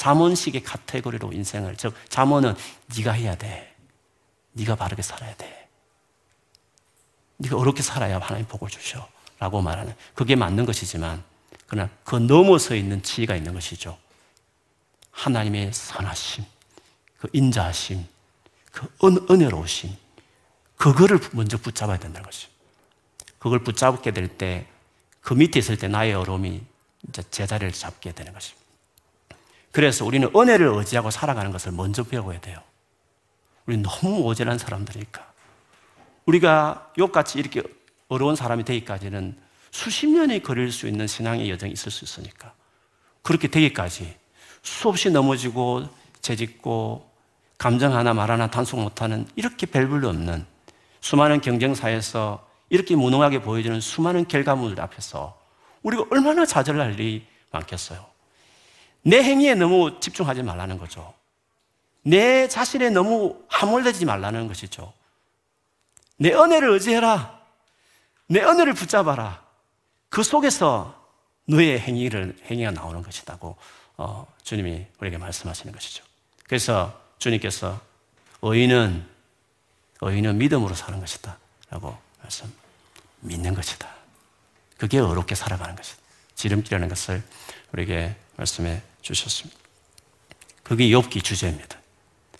잠언식의 0.00 0.62
카테고리로 0.62 1.30
인생을 1.34 1.76
즉 1.76 1.94
잠언은 2.08 2.54
네가 2.96 3.12
해야 3.12 3.36
돼. 3.36 3.76
네가 4.52 4.74
바르게 4.74 5.02
살아야 5.02 5.36
돼. 5.36 5.68
네가 7.36 7.58
어렵게 7.58 7.82
살아야 7.82 8.18
하나님 8.18 8.46
복을 8.46 8.70
주셔. 8.70 9.06
라고 9.38 9.60
말하는 9.60 9.94
그게 10.14 10.36
맞는 10.36 10.64
것이지만 10.64 11.22
그러나 11.66 11.90
그 12.04 12.16
넘어서 12.16 12.74
있는 12.74 13.02
지혜가 13.02 13.36
있는 13.36 13.52
것이죠. 13.52 13.98
하나님의 15.10 15.72
선하심, 15.74 16.44
그 17.18 17.28
인자하심, 17.34 18.06
그 18.72 18.88
은, 19.04 19.26
은혜로우심, 19.30 19.94
그거를 20.76 21.20
먼저 21.32 21.58
붙잡아야 21.58 21.98
된다는 21.98 22.24
것이죠. 22.24 22.48
그걸 23.38 23.62
붙잡게 23.62 24.12
될 24.12 24.28
때, 24.28 24.66
그 25.20 25.34
밑에 25.34 25.58
있을 25.58 25.76
때 25.76 25.88
나의 25.88 26.14
어려움이 26.14 26.62
이제 27.08 27.22
제자리를 27.30 27.72
잡게 27.72 28.12
되는 28.12 28.32
것입니다. 28.32 28.59
그래서 29.72 30.04
우리는 30.04 30.28
은혜를 30.34 30.66
의지하고 30.66 31.10
살아가는 31.10 31.50
것을 31.50 31.72
먼저 31.72 32.02
배워야 32.02 32.40
돼요. 32.40 32.60
우리 33.66 33.76
너무 33.76 34.22
오전한 34.22 34.58
사람들이니까. 34.58 35.30
우리가 36.26 36.92
욕같이 36.98 37.38
이렇게 37.38 37.62
어려운 38.08 38.34
사람이 38.34 38.64
되기까지는 38.64 39.36
수십 39.70 40.08
년이 40.08 40.42
걸릴 40.42 40.72
수 40.72 40.88
있는 40.88 41.06
신앙의 41.06 41.48
여정이 41.50 41.72
있을 41.72 41.92
수 41.92 42.04
있으니까. 42.04 42.52
그렇게 43.22 43.48
되기까지 43.48 44.16
수없이 44.62 45.10
넘어지고 45.10 45.88
재짓고 46.20 47.08
감정 47.58 47.94
하나 47.94 48.14
말 48.14 48.30
하나 48.30 48.50
단속 48.50 48.80
못하는 48.80 49.26
이렇게 49.36 49.66
별볼로 49.66 50.08
없는 50.08 50.46
수많은 51.00 51.40
경쟁사에서 51.40 52.46
이렇게 52.68 52.96
무능하게 52.96 53.42
보여지는 53.42 53.80
수많은 53.80 54.26
결과물들 54.28 54.82
앞에서 54.82 55.38
우리가 55.82 56.06
얼마나 56.10 56.44
좌절할 56.44 56.94
일이 56.94 57.26
많겠어요. 57.50 58.09
내 59.02 59.22
행위에 59.22 59.54
너무 59.54 59.98
집중하지 60.00 60.42
말라는 60.42 60.78
거죠. 60.78 61.14
내 62.02 62.48
자신에 62.48 62.90
너무 62.90 63.42
함몰되지 63.48 64.04
말라는 64.04 64.48
것이죠. 64.48 64.92
내 66.16 66.32
은혜를 66.32 66.70
의지해라. 66.70 67.40
내 68.26 68.40
은혜를 68.40 68.74
붙잡아라. 68.74 69.42
그 70.08 70.22
속에서 70.22 71.00
너의 71.46 71.80
행위를, 71.80 72.36
행위가 72.44 72.70
나오는 72.70 73.02
것이다고 73.02 73.56
어, 73.96 74.26
주님이 74.42 74.86
우리에게 74.98 75.18
말씀하시는 75.18 75.72
것이죠. 75.74 76.04
그래서 76.44 76.98
주님께서 77.18 77.80
의인은, 78.42 79.06
의인은 80.00 80.38
믿음으로 80.38 80.74
사는 80.74 80.98
것이다. 80.98 81.36
라고 81.68 81.96
말씀, 82.22 82.50
믿는 83.20 83.54
것이다. 83.54 83.88
그게 84.78 84.98
어렵게 84.98 85.34
살아가는 85.34 85.76
것이다. 85.76 85.98
지름길이라는 86.34 86.88
것을 86.88 87.22
우리에게 87.72 88.16
말씀해 88.40 88.82
주셨습니다. 89.02 89.60
그게 90.62 90.88
욥기 90.88 91.22
주제입니다. 91.22 91.78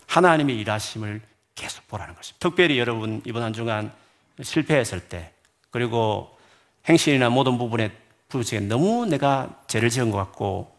하나님의 0.06 0.56
일하심을 0.58 1.20
계속 1.54 1.86
보라는 1.88 2.14
것입니다. 2.14 2.38
특별히 2.48 2.78
여러분 2.78 3.22
이번 3.26 3.42
한 3.42 3.52
주간 3.52 3.92
실패했을 4.40 5.00
때 5.08 5.32
그리고 5.70 6.36
행실이나 6.88 7.28
모든 7.28 7.58
부분에 7.58 7.92
부족에 8.28 8.60
너무 8.60 9.06
내가 9.06 9.60
죄를 9.66 9.90
지은 9.90 10.10
것 10.10 10.16
같고 10.18 10.74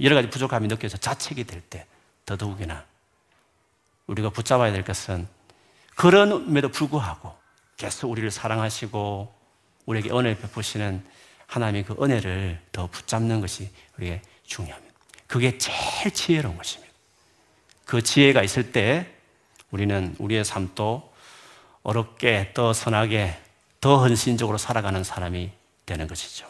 여러 0.00 0.14
가지 0.14 0.30
부족함이 0.30 0.68
느껴져 0.68 0.96
자책이 0.96 1.44
될 1.44 1.62
때 1.68 1.86
더더욱이나 2.24 2.84
우리가 4.06 4.30
붙잡아야 4.30 4.72
될 4.72 4.84
것은 4.84 5.26
그런 5.96 6.30
음에도 6.30 6.68
불구하고 6.68 7.34
계속 7.76 8.10
우리를 8.10 8.30
사랑하시고 8.30 9.34
우리에게 9.86 10.10
은혜를 10.10 10.38
베푸시는 10.38 11.04
하나님의 11.52 11.84
그 11.84 11.94
은혜를 12.00 12.58
더 12.72 12.86
붙잡는 12.86 13.42
것이 13.42 13.68
우리에게 13.98 14.22
중요합니다. 14.46 14.94
그게 15.26 15.58
제일 15.58 16.10
지혜로운 16.10 16.56
것입니다. 16.56 16.92
그 17.84 18.00
지혜가 18.00 18.42
있을 18.42 18.72
때 18.72 19.06
우리는 19.70 20.14
우리의 20.18 20.46
삶도 20.46 21.12
어렵게 21.82 22.52
더 22.54 22.72
선하게 22.72 23.38
더 23.82 23.98
헌신적으로 23.98 24.56
살아가는 24.56 25.04
사람이 25.04 25.50
되는 25.84 26.06
것이죠. 26.06 26.46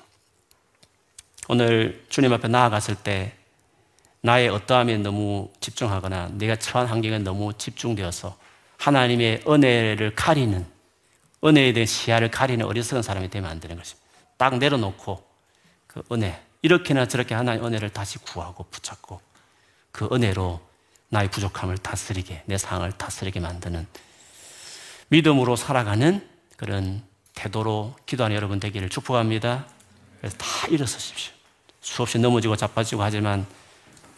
오늘 1.49 2.05
주님 2.09 2.33
앞에 2.33 2.47
나아갔을 2.47 2.95
때 2.95 3.33
나의 4.21 4.51
어떠함에 4.51 4.99
너무 4.99 5.51
집중하거나 5.59 6.31
내가 6.35 6.55
처한 6.55 6.87
환경에 6.87 7.19
너무 7.19 7.53
집중되어서 7.55 8.38
하나님의 8.79 9.43
은혜를 9.49 10.15
가리는 10.15 10.65
은혜에 11.43 11.73
대한 11.73 11.87
시야를 11.87 12.31
가리는 12.31 12.65
어리석은 12.65 13.03
사람이 13.03 13.31
되면 13.31 13.51
안 13.51 13.59
되는 13.59 13.77
것입니다. 13.77 14.02
딱 14.43 14.59
내려놓고 14.59 15.25
그 15.87 16.03
은혜 16.11 16.43
이렇게나 16.63 17.07
저렇게 17.07 17.33
하나님의 17.33 17.65
은혜를 17.65 17.91
다시 17.91 18.19
구하고 18.19 18.65
붙잡고 18.73 19.21
그 19.93 20.09
은혜로 20.11 20.61
나의 21.11 21.31
부족함을 21.31 21.79
다스리게 21.79 22.43
내 22.47 22.59
상황을 22.59 22.91
다스리게 22.91 23.39
만드는 23.39 23.87
믿음으로 25.11 25.55
살아가는 25.55 26.29
그런 26.57 27.05
태도로 27.37 27.95
기도하는 28.05 28.35
여러분 28.35 28.59
되기를 28.59 28.89
축복합니다. 28.89 29.65
그래서 30.19 30.37
다 30.39 30.67
일어서십시오. 30.67 31.33
수없이 31.81 32.19
넘어지고 32.19 32.57
자빠지고 32.57 33.01
하지만 33.01 33.47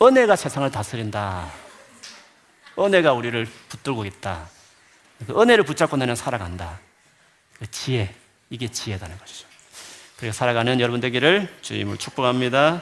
은혜가 0.01 0.37
세상을 0.37 0.71
다스린다. 0.71 1.51
은혜가 2.79 3.13
우리를 3.13 3.47
붙들고 3.69 4.07
있다. 4.07 4.49
그 5.27 5.39
은혜를 5.39 5.65
붙잡고 5.65 5.99
나는 5.99 6.17
살아간다. 6.17 6.81
그 7.59 7.71
지혜, 7.71 8.15
이게 8.49 8.71
지혜다는 8.71 9.19
것이죠. 9.19 9.54
그렇게 10.25 10.33
살아가는 10.33 10.81
여러분 10.81 11.01
되기를 11.01 11.49
주님을 11.61 11.99
축복합니다. 11.99 12.73